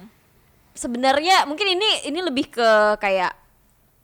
sebenarnya 0.73 1.45
mungkin 1.45 1.67
ini 1.69 2.07
ini 2.07 2.21
lebih 2.21 2.47
ke 2.49 2.71
kayak 2.97 3.35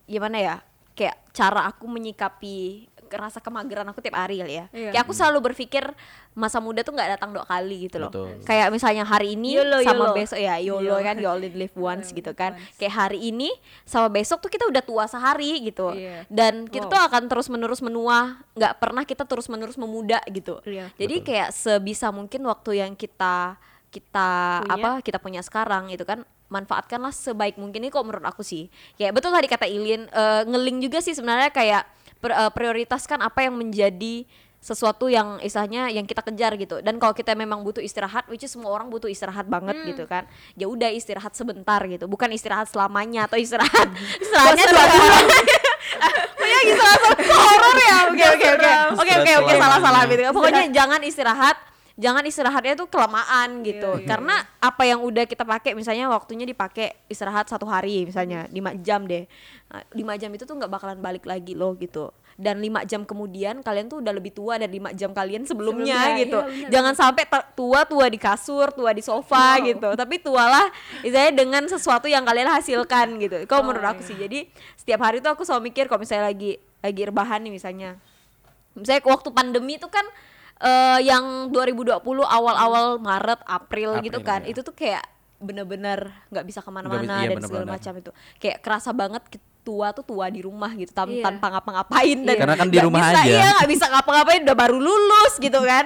gimana 0.05 0.37
ya? 0.37 0.57
Kayak 0.93 1.17
cara 1.31 1.69
aku 1.69 1.87
menyikapi 1.87 2.89
rasa 3.09 3.39
kemageran 3.39 3.87
aku 3.87 4.03
tiap 4.03 4.19
hari 4.19 4.43
kali 4.43 4.59
ya. 4.59 4.67
Iya. 4.71 4.91
Kayak 4.91 5.03
aku 5.05 5.13
selalu 5.13 5.39
berpikir 5.47 5.85
masa 6.33 6.59
muda 6.59 6.83
tuh 6.83 6.91
nggak 6.91 7.17
datang 7.17 7.31
dua 7.31 7.43
kali 7.43 7.87
gitu 7.87 7.97
loh. 7.97 8.11
Betul. 8.11 8.43
Kayak 8.43 8.69
misalnya 8.69 9.05
hari 9.05 9.35
ini 9.35 9.55
YOLO, 9.55 9.79
sama 9.81 10.11
YOLO. 10.11 10.17
besok 10.17 10.39
ya 10.39 10.55
YOLO 10.59 10.97
Iya. 10.97 11.07
kan 11.07 11.15
you 11.17 11.29
only 11.29 11.51
live 11.51 11.75
once 11.75 12.11
gitu 12.11 12.33
kan. 12.33 12.55
once. 12.55 12.75
Kayak 12.75 12.95
hari 12.97 13.19
ini 13.25 13.49
sama 13.85 14.11
besok 14.11 14.43
tuh 14.43 14.51
kita 14.51 14.67
udah 14.67 14.83
tua 14.83 15.07
sehari 15.07 15.63
gitu. 15.63 15.95
Iya. 15.95 16.27
Dan 16.27 16.67
kita 16.67 16.87
Wow. 16.87 16.93
tuh 16.93 17.01
akan 17.07 17.23
terus 17.27 17.47
menerus 17.47 17.79
menua, 17.79 18.43
nggak 18.53 18.75
pernah 18.77 19.03
kita 19.03 19.23
terus 19.23 19.47
menerus 19.47 19.77
memuda 19.77 20.19
gitu. 20.27 20.59
Iya. 20.63 20.91
Jadi 20.95 21.23
kayak 21.23 21.53
sebisa 21.53 22.11
mungkin 22.11 22.43
waktu 22.43 22.81
yang 22.81 22.93
kita 22.93 23.55
kita 23.87 24.29
Punya. 24.61 24.75
apa 24.77 24.91
kita 25.01 25.17
punya 25.17 25.41
sekarang 25.41 25.89
itu 25.89 26.05
kan 26.05 26.21
manfaatkanlah 26.47 27.11
sebaik 27.11 27.57
mungkin 27.57 27.81
ini 27.81 27.89
kok 27.89 28.05
menurut 28.05 28.23
aku 28.23 28.45
sih 28.45 28.69
kayak 28.95 29.11
betul 29.11 29.33
tadi 29.33 29.49
kata 29.49 29.65
Ilin 29.65 30.05
eh, 30.07 30.43
ngeling 30.45 30.79
juga 30.81 31.01
sih 31.01 31.11
sebenarnya 31.11 31.49
kayak 31.49 31.83
prioritaskan 32.33 33.23
apa 33.23 33.47
yang 33.47 33.55
menjadi 33.59 34.27
sesuatu 34.67 35.07
yang 35.07 35.39
istilahnya 35.39 35.95
yang 35.95 36.03
kita 36.03 36.27
kejar 36.27 36.59
gitu. 36.59 36.83
Dan 36.83 36.99
kalau 36.99 37.15
kita 37.15 37.39
memang 37.39 37.63
butuh 37.63 37.79
istirahat 37.79 38.27
which 38.27 38.43
is 38.43 38.51
semua 38.51 38.75
orang 38.75 38.91
butuh 38.91 39.07
istirahat 39.07 39.47
banget 39.47 39.79
gitu 39.87 40.11
kan. 40.11 40.27
Ya 40.59 40.67
udah 40.67 40.91
istirahat 40.91 41.39
sebentar 41.39 41.79
gitu. 41.87 42.11
Bukan 42.11 42.35
istirahat 42.35 42.67
selamanya 42.67 43.31
atau 43.31 43.39
istirahat 43.39 43.87
istirahatnya 44.23 44.65
dua 44.67 44.85
bulan. 44.91 45.25
Pokoknya 46.37 46.61
gitu 46.67 46.83
langsung 46.83 47.15
horor 47.31 47.77
ya. 47.79 47.99
Oke 48.11 48.25
oke 48.27 48.47
oke. 48.59 48.71
Oke 48.99 49.13
oke 49.23 49.33
oke. 49.45 49.53
Salah 49.55 49.79
salah 49.79 50.03
gitu. 50.11 50.23
Pokoknya 50.35 50.65
jangan 50.75 51.01
istirahat 51.07 51.57
jangan 51.97 52.21
istirahatnya 52.23 52.77
tuh 52.77 52.89
kelamaan 52.93 53.65
gitu. 53.65 54.05
karena 54.05 54.45
apa 54.61 54.85
yang 54.85 55.01
udah 55.01 55.25
kita 55.25 55.49
pakai 55.49 55.73
misalnya 55.73 56.13
waktunya 56.13 56.45
dipakai 56.45 56.93
istirahat 57.09 57.49
satu 57.49 57.65
hari 57.65 58.05
misalnya 58.05 58.45
lima 58.53 58.77
jam 58.77 59.09
deh. 59.09 59.25
Nah, 59.67 59.83
lima 59.97 60.15
jam 60.15 60.29
itu 60.31 60.45
tuh 60.45 60.55
nggak 60.55 60.69
bakalan 60.69 61.01
balik 61.01 61.25
lagi 61.25 61.57
loh 61.57 61.73
gitu. 61.75 62.13
Dan 62.37 62.61
lima 62.61 62.85
jam 62.85 63.09
kemudian 63.09 63.65
kalian 63.65 63.89
tuh 63.89 64.05
udah 64.05 64.13
lebih 64.13 64.29
tua 64.29 64.61
dari 64.61 64.77
lima 64.77 64.93
jam 64.93 65.17
kalian 65.17 65.49
sebelumnya, 65.49 65.97
Sebelumnya, 65.97 66.21
gitu. 66.21 66.39
iya, 66.53 66.69
jangan 66.69 66.93
sampai 66.93 67.25
tua 67.57 67.89
tua 67.89 68.13
di 68.13 68.21
kasur 68.21 68.69
tua 68.77 68.93
di 68.93 69.01
sofa 69.01 69.57
Wow. 69.57 69.65
gitu. 69.73 69.89
Tapi 69.97 70.21
tualah 70.21 70.69
misalnya 71.01 71.33
dengan 71.33 71.65
sesuatu 71.65 72.05
yang 72.13 72.29
kalian 72.29 72.53
hasilkan 72.53 73.17
gitu. 73.25 73.49
Kalau 73.49 73.65
Oh, 73.65 73.73
menurut 73.73 73.89
aku 73.97 74.05
iya. 74.05 74.09
sih 74.13 74.17
jadi 74.21 74.39
setiap 74.77 75.01
hari 75.01 75.25
tuh 75.25 75.33
aku 75.33 75.49
selalu 75.49 75.73
mikir 75.73 75.89
kalau 75.89 76.05
misalnya 76.05 76.29
lagi 76.29 76.61
lagi 76.85 77.03
rebahan 77.09 77.41
nih 77.41 77.53
misalnya. 77.57 77.97
Misalnya 78.77 79.01
waktu 79.09 79.33
pandemi 79.33 79.81
itu 79.81 79.89
kan 79.89 80.05
eh, 80.59 80.99
yang 81.03 81.51
2020 81.51 82.01
awal-awal 82.23 82.97
Maret 82.97 83.41
April, 83.45 84.01
gitu 84.01 84.19
April, 84.19 84.25
kan 84.25 84.41
ya. 84.43 84.51
itu 84.51 84.61
tuh 84.61 84.73
kayak 84.73 85.05
bener-bener 85.37 86.17
nggak 86.29 86.45
bisa 86.45 86.65
ke 86.65 86.71
mana-mana 86.71 87.21
iya, 87.21 87.29
dan 87.31 87.45
segala 87.45 87.69
bener-bener. 87.69 87.77
macam 87.77 87.93
itu 87.95 88.11
kayak 88.37 88.59
kerasa 88.61 88.91
banget 88.91 89.21
tua 89.61 89.91
tuh 89.91 90.01
tua 90.01 90.31
di 90.31 90.41
rumah 90.41 90.71
gitu 90.73 90.95
tan- 90.95 91.11
Iya. 91.11 91.27
tanpa 91.27 91.51
ngapa-ngapain 91.51 92.23
dan 92.23 92.37
Karena 92.39 92.55
kan 92.55 92.67
di 92.67 92.73
nggak 92.73 92.87
rumah 92.87 93.03
bisa, 93.03 93.19
aja. 93.19 93.27
iya 93.27 93.49
nggak 93.53 93.69
bisa 93.69 93.85
ngapa-ngapain 93.91 94.41
udah 94.47 94.57
baru 94.57 94.79
lulus 94.79 95.33
gitu 95.37 95.61
kan 95.61 95.85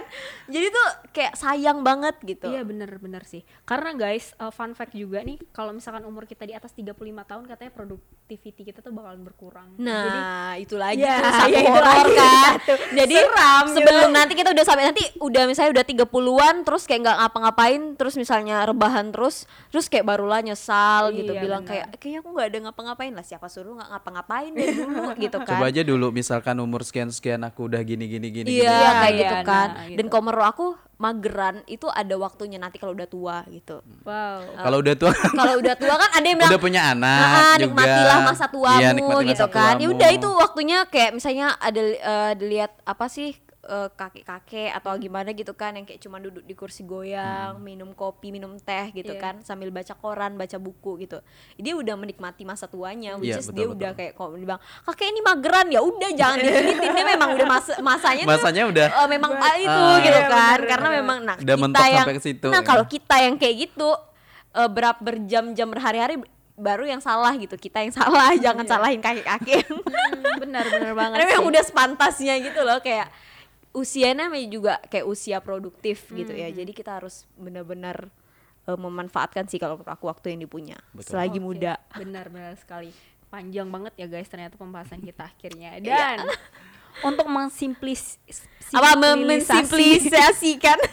jadi 0.50 0.66
tuh 0.68 0.88
kayak 1.10 1.32
sayang 1.34 1.80
banget 1.80 2.18
gitu 2.20 2.46
Iya 2.46 2.62
bener-bener 2.62 3.22
sih 3.22 3.40
Karena 3.62 3.90
guys 3.92 4.34
uh, 4.36 4.50
fun 4.50 4.72
fact 4.72 4.92
juga 4.92 5.20
nih 5.20 5.38
Kalau 5.50 5.70
misalkan 5.70 6.02
umur 6.02 6.24
kita 6.24 6.42
di 6.42 6.52
atas 6.52 6.70
35 6.70 6.94
tahun 7.00 7.42
Katanya 7.46 7.72
productivity 7.72 8.62
kita 8.64 8.78
tuh 8.78 8.90
bakalan 8.90 9.22
berkurang 9.22 9.74
Jadi 9.74 9.86
Nah, 10.10 10.52
itu 10.56 10.74
lagi 10.74 11.00
Ya, 11.00 11.16
tuh 11.16 11.30
satu 11.30 11.48
ya, 11.48 11.60
itu 11.60 11.70
horor 11.70 11.86
lagi 11.86 12.12
kan. 12.12 12.52
Jadi 12.92 13.14
Seram 13.16 13.64
sebelum 13.70 14.02
gitu. 14.04 14.16
nanti 14.16 14.32
kita 14.34 14.50
udah 14.50 14.64
sampai 14.64 14.84
nanti 14.86 15.02
udah 15.16 15.42
misalnya 15.44 15.70
udah 15.72 15.84
30-an 15.86 16.54
terus 16.60 16.82
kayak 16.84 17.00
nggak 17.00 17.18
ngapa-ngapain, 17.20 17.80
terus 17.94 18.14
misalnya 18.14 18.56
rebahan 18.64 19.06
terus, 19.08 19.44
terus 19.68 19.86
kayak 19.86 20.04
barulah 20.04 20.40
nyesal 20.40 21.12
gitu 21.12 21.30
Iya, 21.30 21.40
bilang 21.40 21.62
benar. 21.62 21.70
kayak 21.70 21.96
kayaknya 21.96 22.18
aku 22.20 22.28
nggak 22.30 22.48
ada 22.48 22.58
ngapa-ngapain 22.66 23.12
lah 23.12 23.22
siapa 23.22 23.46
suruh 23.46 23.76
nggak 23.76 23.90
ngapa-ngapain 23.90 24.50
dari 24.50 24.72
dulu 24.74 25.00
gitu 25.24 25.38
kan. 25.38 25.48
Coba 25.48 25.66
aja 25.70 25.82
dulu 25.82 26.06
misalkan 26.10 26.56
umur 26.58 26.82
sekian-sekian 26.82 27.40
aku 27.42 27.60
udah 27.66 27.80
gini 27.80 28.04
gini 28.06 28.28
gini. 28.28 28.48
Iya, 28.50 28.66
gini. 28.66 28.74
kayak 28.74 29.10
Iya, 29.10 29.20
gitu 29.20 29.34
nah, 29.34 29.44
kan. 29.44 29.68
gitu. 29.86 29.96
Dan 29.96 30.06
kalau 30.08 30.22
menurut 30.40 30.56
aku 30.56 30.66
mageran 30.96 31.60
itu 31.64 31.84
ada 31.86 32.16
waktunya 32.16 32.56
nanti 32.56 32.76
kalau 32.76 32.92
udah 32.92 33.04
tua 33.04 33.44
gitu. 33.48 33.80
Wow 34.04 34.40
Kalau 34.56 34.76
udah 34.80 34.94
tua 34.96 35.12
kalau 35.12 35.54
udah 35.56 35.74
tua 35.76 35.94
kan 35.96 36.10
ada 36.12 36.24
yang 36.24 36.38
bilang 36.40 36.52
udah 36.52 36.60
punya 36.60 36.82
anak 36.92 37.20
"Ah, 37.20 37.28
juga. 37.28 37.60
nikmatilah 37.60 38.18
masa 38.24 38.46
tuamu 38.48 38.80
Iya, 38.80 38.88
nikmati 38.92 39.24
gitu 39.28 39.44
masa 39.44 39.52
kan. 39.52 39.74
Ya 39.76 39.88
udah 39.90 40.10
itu 40.10 40.28
waktunya 40.30 40.78
kayak 40.86 41.10
misalnya 41.12 41.46
ada 41.56 41.80
eh, 41.80 42.32
dilihat 42.36 42.72
apa 42.84 43.06
sih 43.06 43.36
eh, 43.62 43.88
kakek-kakek 43.90 44.72
atau 44.72 44.96
gimana 44.96 45.30
gitu 45.30 45.52
kan 45.52 45.72
yang 45.72 45.84
kayak 45.84 45.98
cuma 45.98 46.16
duduk 46.16 46.40
di 46.40 46.52
kursi 46.52 46.80
goyang, 46.82 47.58
minum 47.58 47.92
kopi, 47.92 48.30
minum 48.30 48.56
teh 48.56 48.88
gitu 48.90 49.10
Iya. 49.10 49.20
kan 49.20 49.34
sambil 49.40 49.68
baca 49.68 49.92
koran, 49.92 50.34
baca 50.34 50.56
buku 50.56 50.96
gitu. 50.98 51.20
Dia 51.54 51.74
udah 51.74 51.92
menikmati 51.94 52.42
masa 52.42 52.64
tuanya, 52.64 53.14
which 53.14 53.28
Iya, 53.28 53.38
is 53.38 53.44
betul, 53.44 53.54
dia 53.54 53.66
betul. 53.66 53.76
udah 53.76 53.90
kayak 53.92 54.12
kalau 54.14 54.30
dibilang 54.34 54.60
kakek 54.82 55.08
ini 55.08 55.20
mageran 55.20 55.66
ya 55.68 55.80
udah 55.80 56.10
jangan 56.10 56.38
diginitin 56.42 56.90
dia 56.90 57.04
memang 57.06 57.28
udah 57.32 57.46
masa 57.50 57.72
masanya 57.78 58.22
tuh 58.22 58.30
Masanya 58.32 58.62
udah 58.66 58.86
eh, 58.88 59.08
memang 59.08 59.30
ah, 59.34 59.54
itu 59.54 59.68
Ah. 59.70 59.98
gitu 59.98 60.08
Iya, 60.14 60.24
kan 60.26 60.56
bener, 60.56 60.60
karena 60.66 60.88
bener. 60.88 60.98
memang 60.98 61.18
nah 61.20 61.36
Udah 61.36 61.44
kita 61.50 61.62
mentok 61.62 61.84
yang 61.84 61.98
sampai 62.00 62.14
ke 62.14 62.22
situ, 62.22 62.46
nah 62.48 62.60
ya. 62.60 62.66
kalau 62.66 62.84
kita 62.86 63.16
yang 63.18 63.34
kayak 63.36 63.56
gitu 63.60 63.88
eh, 64.52 64.68
berap 64.68 64.96
berjam-jam 64.98 65.68
berhari-hari 65.68 66.16
baru 66.54 66.84
yang 66.84 67.00
salah 67.00 67.32
gitu 67.34 67.54
kita 67.54 67.80
yang 67.80 67.88
salah 67.90 68.32
jangan 68.44 68.64
salahin 68.64 68.98
kakek-kakek 68.98 69.64
Hmm, 69.64 69.84
Bener-bener 70.38 70.92
banget 70.98 71.16
karena 71.18 71.28
memang 71.30 71.46
udah 71.46 71.62
sepantasnya 71.62 72.34
gitu 72.38 72.60
loh 72.60 72.80
kayak 72.80 73.08
usianya 73.70 74.26
juga 74.50 74.82
kayak 74.90 75.06
usia 75.06 75.38
produktif 75.38 76.10
gitu 76.10 76.34
ya 76.34 76.50
jadi 76.50 76.70
kita 76.74 76.98
harus 76.98 77.22
benar-benar 77.38 78.10
eh, 78.66 78.78
memanfaatkan 78.78 79.46
sih 79.46 79.62
kalau 79.62 79.78
menurut 79.78 79.94
aku 79.94 80.10
waktu 80.10 80.34
yang 80.34 80.42
dipunya 80.46 80.78
Betul. 80.90 81.14
selagi 81.14 81.38
Oke, 81.38 81.46
muda 81.46 81.74
Benar-benar 81.94 82.58
sekali. 82.58 82.90
Panjang 83.30 83.70
banget 83.70 83.94
ya 83.94 84.10
guys 84.10 84.26
ternyata 84.26 84.58
pembahasan 84.58 84.98
kita 84.98 85.22
akhirnya. 85.30 85.78
Iya. 85.78 86.18
Dan 86.18 86.18
untuk 87.00 87.26
mensimplis 87.26 88.18
apa 88.70 88.94
mensimplifikasikan 89.16 90.78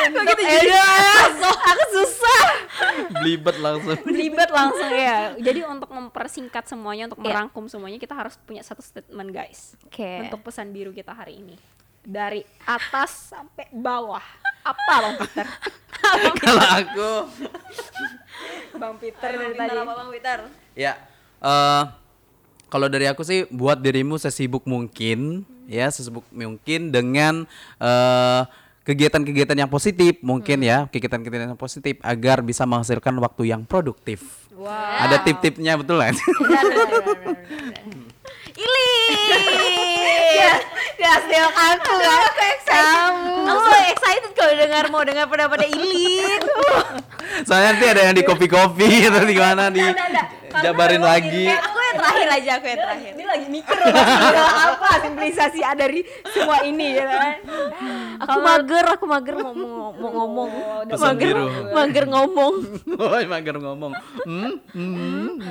Untuk 0.00 0.32
gitu 0.32 0.42
jadi 0.42 0.80
aku 1.44 1.84
susah 1.92 2.40
belibet 3.20 3.56
langsung. 3.60 3.96
Belibet 4.00 4.48
langsung 4.48 4.88
ya. 4.88 5.36
Jadi 5.36 5.60
untuk 5.66 5.90
mempersingkat 5.92 6.64
semuanya, 6.64 7.04
untuk 7.04 7.20
Iya. 7.20 7.26
merangkum 7.28 7.68
semuanya, 7.68 8.00
kita 8.00 8.16
harus 8.16 8.40
punya 8.40 8.64
satu 8.64 8.80
statement 8.80 9.28
guys. 9.28 9.76
Oke. 9.84 10.24
Untuk 10.24 10.40
pesan 10.40 10.72
biru 10.72 10.96
kita 10.96 11.12
hari 11.12 11.44
ini. 11.44 11.56
Dari 12.00 12.40
atas 12.64 13.34
sampai 13.34 13.68
bawah. 13.70 14.24
Apa 14.64 14.92
Bang 15.04 15.16
Peter? 15.20 15.46
Kalau 16.40 16.64
aku 16.64 17.12
Bang 18.76 18.94
Peter 18.96 19.30
dari 19.36 19.52
tadi. 19.52 19.76
Bang 19.76 20.10
Peter 20.12 20.38
ya 20.72 20.94
eh 21.40 21.84
kalau 22.70 22.86
dari 22.86 23.10
aku 23.10 23.26
sih 23.26 23.44
buat 23.50 23.82
dirimu 23.82 24.16
sesibuk 24.16 24.64
mungkin 24.64 25.42
ya 25.66 25.90
sesibuk 25.90 26.24
mungkin 26.30 26.94
dengan 26.94 27.44
eh 27.82 28.42
kegiatan-kegiatan 28.80 29.54
yang 29.54 29.70
positif 29.70 30.18
mungkin 30.24 30.64
ya 30.64 30.88
kegiatan-kegiatan 30.88 31.52
yang 31.52 31.60
positif 31.60 32.00
agar 32.00 32.40
bisa 32.40 32.64
menghasilkan 32.64 33.12
waktu 33.20 33.52
yang 33.52 33.62
produktif. 33.68 34.48
Wow. 34.56 34.72
Ada 35.06 35.20
tip-tipnya 35.22 35.76
betul 35.76 36.00
kan? 36.00 36.16
Ili 38.56 38.92
ya 40.40 40.52
hasil 41.00 41.44
aku 41.48 41.94
kan 42.36 42.56
kamu 42.66 43.34
aku 43.48 43.62
so 43.66 43.78
excited 43.88 44.32
kalau 44.36 44.54
dengar 44.54 44.84
mau 44.92 45.02
dengar 45.02 45.26
pendapatnya 45.26 45.68
Ilin 45.72 46.42
Soalnya 47.46 47.72
nanti 47.72 47.84
ada 47.88 48.00
yang 48.10 48.14
di 48.14 48.22
kopi-kopi 48.26 49.08
atau 49.08 49.24
di 49.24 49.36
mana 49.38 49.72
di 49.72 49.80
jabarin 50.52 51.00
lagi. 51.00 51.46
Kayak 51.46 51.62
aku 51.62 51.78
yang 51.80 51.96
terakhir 51.96 52.28
aja 52.30 52.50
aku 52.54 52.66
yang 52.66 52.80
terakhir 52.80 53.10
Ini 53.10 53.24
lagi 53.26 53.46
mikir 53.46 53.76
loh, 53.76 53.90
apa 54.70 54.88
simplisasi 55.00 55.60
ada 55.60 55.78
dari 55.80 56.00
semua 56.30 56.60
ini 56.62 56.86
ya 56.92 57.04
kan. 57.08 57.32
aku 58.20 58.38
mager 58.38 58.84
aku 58.84 59.04
mager 59.08 59.34
mau 59.34 59.50
mau, 59.50 59.90
mau 59.90 60.10
ngomong 60.12 60.50
Pesan 60.86 61.16
mager 61.16 61.32
biru. 61.32 61.44
mager 61.72 62.04
ngomong 62.06 62.54
Oh, 63.00 63.18
mager 63.24 63.56
ngomong. 63.56 63.92
Hmm? 64.22 64.52
Hmm? 64.70 65.28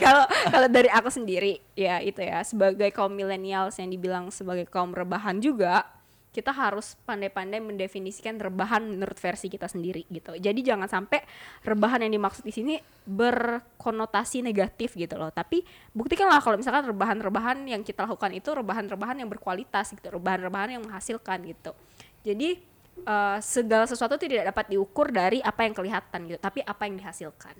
Kalau 0.00 0.24
kalau 0.48 0.66
dari 0.66 0.88
aku 0.88 1.12
sendiri 1.12 1.60
ya 1.76 2.00
itu 2.00 2.18
ya 2.18 2.40
sebagai 2.40 2.88
kaum 2.90 3.12
millennials 3.12 3.76
yang 3.76 3.92
dibilang 3.92 4.32
sebagai 4.32 4.64
kaum 4.64 4.90
rebahan 4.90 5.36
juga 5.36 5.84
kita 6.30 6.54
harus 6.54 6.94
pandai-pandai 7.02 7.58
mendefinisikan 7.58 8.38
rebahan 8.38 8.86
menurut 8.86 9.18
versi 9.18 9.50
kita 9.50 9.66
sendiri 9.66 10.06
gitu. 10.06 10.38
Jadi 10.38 10.62
jangan 10.62 10.86
sampai 10.86 11.26
rebahan 11.66 12.06
yang 12.06 12.14
dimaksud 12.14 12.46
di 12.46 12.54
sini 12.54 12.74
berkonotasi 13.02 14.38
negatif 14.46 14.94
gitu 14.94 15.18
loh. 15.18 15.34
Tapi 15.34 15.66
buktikanlah 15.90 16.38
kalau 16.38 16.54
misalkan 16.54 16.86
rebahan-rebahan 16.86 17.66
yang 17.66 17.82
kita 17.82 18.06
lakukan 18.06 18.30
itu 18.30 18.54
rebahan-rebahan 18.54 19.26
yang 19.26 19.28
berkualitas 19.30 19.90
gitu, 19.90 20.06
rebahan-rebahan 20.14 20.78
yang 20.78 20.82
menghasilkan 20.86 21.42
gitu. 21.50 21.74
Jadi 22.22 22.62
eh, 23.02 23.38
segala 23.42 23.90
sesuatu 23.90 24.14
tidak 24.14 24.54
dapat 24.54 24.70
diukur 24.70 25.10
dari 25.10 25.42
apa 25.42 25.66
yang 25.66 25.74
kelihatan 25.74 26.30
gitu, 26.30 26.38
tapi 26.38 26.62
apa 26.62 26.86
yang 26.86 26.94
dihasilkan. 26.94 27.58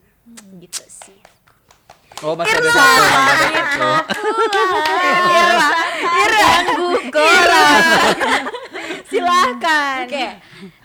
Gitu 0.63 0.85
sih. 0.87 1.19
Oh, 2.23 2.37
masih 2.39 2.55
ada 2.55 2.71
satu. 2.71 3.03
ada 3.03 3.35
satu. 3.51 3.91
Iranggu 6.21 6.91
korang 7.11 8.60
Silahkan. 9.21 9.97
Oke, 10.09 10.27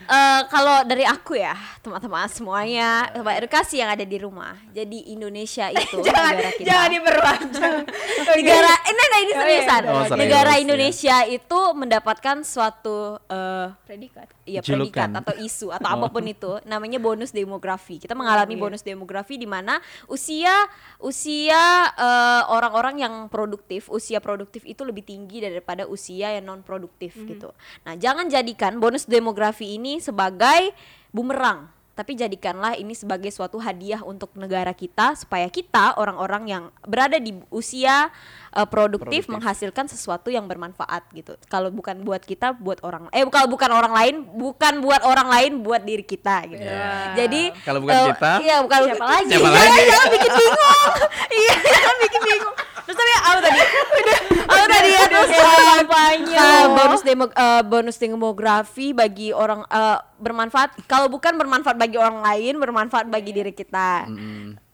Eh, 0.05 0.41
kalau 0.47 0.85
dari 0.85 1.01
aku 1.01 1.33
ya 1.33 1.57
teman-teman 1.81 2.29
semuanya 2.29 3.09
teman 3.09 3.41
edukasi 3.41 3.81
yang 3.81 3.89
ada 3.89 4.05
di 4.05 4.21
rumah 4.21 4.53
jadi 4.69 4.99
Indonesia 5.09 5.65
itu 5.73 5.97
jangan 5.97 6.37
negara 6.37 6.51
kita 6.53 6.65
jangan 6.69 6.89
diperpanjang 6.93 7.75
negara 8.37 8.73
ini 8.85 9.01
nah, 9.01 9.19
ini 9.19 9.23
Oh, 9.25 9.41
iya, 9.41 9.41
seriusan 9.41 9.81
iya. 9.81 9.89
Oh, 9.89 10.03
serius, 10.05 10.21
negara 10.21 10.51
ya. 10.53 10.61
Indonesia 10.61 11.15
itu 11.25 11.59
mendapatkan 11.73 12.37
suatu 12.41 13.17
eh 13.25 13.67
predikat 13.83 14.27
ya 14.45 14.61
Julukan. 14.61 14.93
predikat 14.93 15.09
atau 15.25 15.33
isu 15.41 15.67
atau 15.73 15.87
Oh. 15.89 15.95
apa 15.97 16.07
pun 16.09 16.23
itu 16.23 16.51
namanya 16.65 17.01
bonus 17.01 17.33
demografi 17.33 17.97
kita 17.97 18.13
mengalami 18.13 18.53
iya. 18.53 18.61
bonus 18.61 18.81
demografi 18.81 19.35
di 19.35 19.49
mana 19.49 19.81
usia 20.05 20.53
usia 21.01 21.61
eh, 21.91 22.41
orang-orang 22.47 23.01
yang 23.01 23.13
produktif 23.27 23.89
usia 23.89 24.19
produktif 24.19 24.61
itu 24.65 24.85
lebih 24.85 25.01
tinggi 25.01 25.41
daripada 25.41 25.85
usia 25.85 26.29
yang 26.29 26.45
non 26.45 26.61
produktif 26.61 27.15
Hmm. 27.15 27.25
gitu 27.25 27.49
nah 27.81 27.95
jangan 27.95 28.27
jadikan 28.27 28.77
bonus 28.77 29.07
demografi 29.07 29.77
ini 29.77 29.94
sebagai 29.99 30.71
bumerang 31.09 31.71
tapi 31.95 32.11
jadikanlah 32.11 32.75
ini 32.75 32.91
sebagai 32.91 33.31
suatu 33.31 33.55
hadiah 33.55 34.03
untuk 34.03 34.35
negara 34.35 34.75
kita 34.75 35.15
supaya 35.15 35.47
kita 35.47 35.95
orang-orang 35.95 36.43
yang 36.43 36.63
berada 36.83 37.15
di 37.15 37.31
usia 37.47 38.11
eh, 38.51 38.67
produktif, 38.67 39.23
Produktif. 39.23 39.31
menghasilkan 39.31 39.87
sesuatu 39.87 40.27
yang 40.27 40.43
bermanfaat 40.43 41.07
gitu. 41.15 41.39
Kalau 41.47 41.71
bukan 41.71 42.03
buat 42.03 42.19
kita, 42.19 42.51
buat 42.59 42.83
orang 42.83 43.07
eh 43.15 43.23
kalau 43.31 43.47
bukan 43.47 43.71
orang 43.71 43.95
lain, 43.95 44.15
bukan 44.27 44.83
buat 44.83 45.07
orang 45.07 45.27
lain, 45.39 45.51
buat 45.63 45.87
diri 45.87 46.03
kita 46.03 46.43
gitu. 46.51 46.67
Ya. 46.67 47.15
Jadi 47.15 47.55
Kalau 47.63 47.79
bukan 47.79 47.95
eh, 47.95 48.05
kita, 48.11 48.31
iya 48.43 48.55
bukan 48.59 48.79
siapa 48.91 49.05
lagi? 49.15 49.31
Siapa 49.31 49.47
Iya, 49.47 49.55
lagi? 49.55 49.81
Jangan 49.87 50.07
bikin 50.11 50.31
bingung. 50.35 50.91
iya, 51.31 51.55
bikin 52.03 52.21
bingung. 52.27 52.55
Terus 52.85 52.97
tapi 53.01 53.11
apa 53.17 53.39
tadi? 53.41 53.61
Udah, 53.97 54.19
apa 54.45 54.65
tadi 54.69 54.89
ya? 54.93 55.03
Terus 55.09 55.29
kampanye. 55.33 56.37
Bonus 56.69 57.01
demo 57.01 57.25
eh, 57.33 57.63
bonus 57.65 57.97
demografi 57.97 58.93
bagi 58.93 59.33
orang 59.33 59.65
eh, 59.65 59.97
bermanfaat. 60.21 60.85
Kalau 60.85 61.09
bukan 61.09 61.33
bermanfaat 61.33 61.77
bagi 61.81 61.97
orang 61.97 62.21
lain, 62.21 62.61
bermanfaat 62.61 63.09
bagi 63.09 63.33
diri 63.33 63.51
kita. 63.57 64.05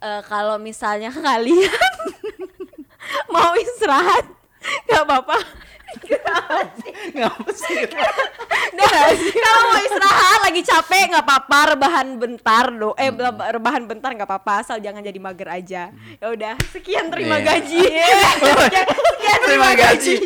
Eh, 0.04 0.22
kalau 0.28 0.60
misalnya 0.60 1.16
kalian 1.26 1.72
mau 3.34 3.56
istirahat, 3.56 4.28
nggak 4.92 5.04
apa-apa. 5.08 5.38
Ngapa 7.12 7.52
sih? 7.52 7.76
Nah, 8.72 8.88
kalau 9.14 9.62
mau 9.68 9.80
istirahat 9.80 10.40
lagi 10.42 10.62
capek 10.62 11.12
nggak 11.12 11.26
apa-apa, 11.26 11.60
rebahan 11.76 12.08
bentar 12.16 12.66
do. 12.70 12.94
Eh 12.96 13.10
Hmm. 13.12 13.36
rebahan 13.52 13.84
bentar 13.84 14.12
nggak 14.12 14.26
apa-apa, 14.26 14.64
asal 14.64 14.78
jangan 14.78 15.02
jadi 15.02 15.18
mager 15.18 15.50
aja. 15.50 15.84
Ya 15.92 16.28
udah, 16.28 16.56
sekian 16.70 17.10
terima 17.10 17.38
Iya. 17.38 17.46
gaji. 17.52 17.82
sekian 19.12 19.40
Terima 19.42 19.70
gaji. 19.74 20.16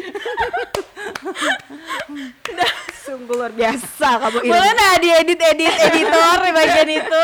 sungguh 3.05 3.37
luar 3.37 3.53
biasa 3.53 4.17
kamu 4.17 4.37
ini 4.41 4.49
Boleh 4.49 4.73
nah 4.73 4.93
diedit 4.97 5.37
edit 5.37 5.73
editor 5.77 6.37
di 6.41 6.51
bagian 6.51 6.89
itu. 6.89 7.23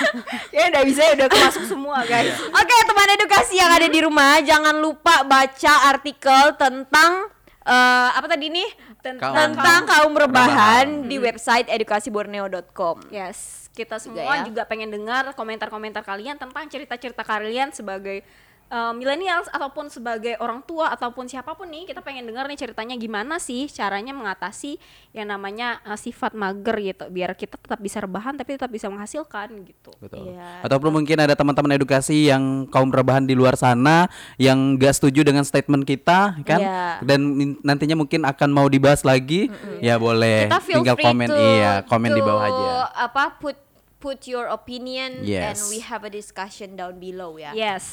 ya 0.54 0.62
udah 0.68 0.82
bisa 0.84 1.00
udah 1.16 1.26
masuk 1.32 1.64
semua 1.64 2.04
guys 2.04 2.36
Oke 2.44 2.74
teman 2.84 3.08
edukasi 3.10 3.56
yang 3.56 3.72
ada 3.72 3.88
di 3.88 4.00
rumah 4.00 4.44
jangan 4.44 4.76
lupa 4.76 5.24
baca 5.24 5.88
artikel 5.88 6.52
tentang 6.54 7.32
eh, 7.64 8.10
apa 8.12 8.26
tadi 8.26 8.48
nih 8.48 8.68
Tentang 9.00 9.32
tentang 9.52 9.82
kaum 9.84 10.12
rebahan 10.12 10.86
rebahan. 11.04 11.08
di 11.08 11.16
website 11.18 11.68
edukasiborneo.com. 11.68 13.08
Yes, 13.08 13.68
kita 13.70 13.96
Juga 13.96 14.22
semua 14.22 14.34
ya. 14.34 14.44
juga 14.44 14.62
pengen 14.64 14.88
dengar 14.88 15.32
komentar-komentar 15.32 16.00
kalian 16.00 16.36
tentang 16.36 16.64
cerita-cerita 16.66 17.20
kalian 17.20 17.68
sebagai 17.68 18.24
uh, 18.68 18.92
millennials 18.92 19.48
ataupun 19.50 19.88
sebagai 19.88 20.36
orang 20.38 20.62
tua 20.62 20.92
ataupun 20.92 21.26
siapa 21.26 21.52
pun 21.52 21.66
nih 21.66 21.90
kita 21.90 22.00
pengen 22.00 22.24
dengar 22.24 22.46
nih 22.46 22.56
ceritanya 22.56 22.94
gimana 22.94 23.36
sih 23.36 23.66
caranya 23.68 24.12
mengatasi 24.12 24.76
yang 25.12 25.28
namanya 25.28 25.80
uh, 25.82 25.98
sifat 25.98 26.32
mager 26.32 26.76
gitu 26.80 27.04
biar 27.08 27.34
kita 27.34 27.56
tetap 27.56 27.80
bisa 27.80 28.00
rebahan 28.00 28.34
tapi 28.34 28.56
tetap 28.56 28.70
bisa 28.70 28.88
menghasilkan 28.88 29.52
gitu. 29.64 29.90
Betul. 29.98 30.32
Iya, 30.34 30.64
Ataupun 30.64 30.90
mungkin 30.94 31.16
ada 31.18 31.34
teman-teman 31.34 31.74
edukasi 31.74 32.28
yang 32.28 32.68
kaum 32.68 32.88
rebahan 32.88 33.24
di 33.24 33.34
luar 33.34 33.58
sana 33.58 34.06
yang 34.36 34.76
gak 34.76 34.96
setuju 34.96 35.26
dengan 35.26 35.44
statement 35.44 35.84
kita 35.84 36.38
kan 36.44 36.60
Iya. 36.60 36.82
dan 37.02 37.20
nantinya 37.60 37.98
mungkin 37.98 38.22
akan 38.24 38.48
mau 38.50 38.66
dibahas 38.68 39.02
lagi 39.02 39.50
ya 39.80 39.98
boleh 39.98 40.46
Kita 40.48 40.60
feel 40.62 40.76
tinggal 40.80 40.96
free 40.96 41.06
komen 41.06 41.28
to, 41.28 41.36
iya 41.36 41.72
komen 41.84 42.10
di 42.12 42.22
to, 42.22 42.26
bawah 42.26 42.42
aja. 42.44 42.66
Apa 43.04 43.36
put 43.38 43.56
put 43.98 44.20
your 44.28 44.52
opinion 44.52 45.24
and 45.24 45.56
Yes. 45.56 45.64
we 45.72 45.80
have 45.80 46.04
a 46.04 46.12
discussion 46.12 46.76
down 46.76 47.00
below 47.00 47.40
ya. 47.40 47.56
Yes, 47.56 47.84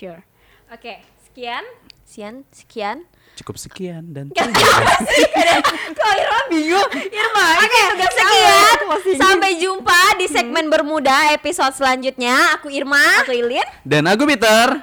sure. 0.00 0.24
Oke, 0.72 0.96
sekian. 1.20 1.60
Sekian 2.08 2.42
sekian. 2.50 2.98
Cukup 3.36 3.54
sekian 3.54 4.10
dan 4.10 4.32
Kok 4.34 6.12
Irma 6.16 6.40
bingung? 6.48 6.88
Irma, 6.90 7.46
Oke, 7.60 7.82
sekian. 8.10 8.76
Sampai 9.14 9.60
jumpa 9.60 10.16
di 10.16 10.26
segmen 10.26 10.66
bermuda 10.66 11.30
episode 11.30 11.76
selanjutnya. 11.76 12.56
Aku 12.56 12.72
Irma. 12.72 13.22
Aku 13.22 13.30
Ilin. 13.30 13.62
dan 13.84 14.08
aku 14.08 14.24
Peter. 14.26 14.82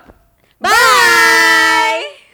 Bye. 0.62 2.27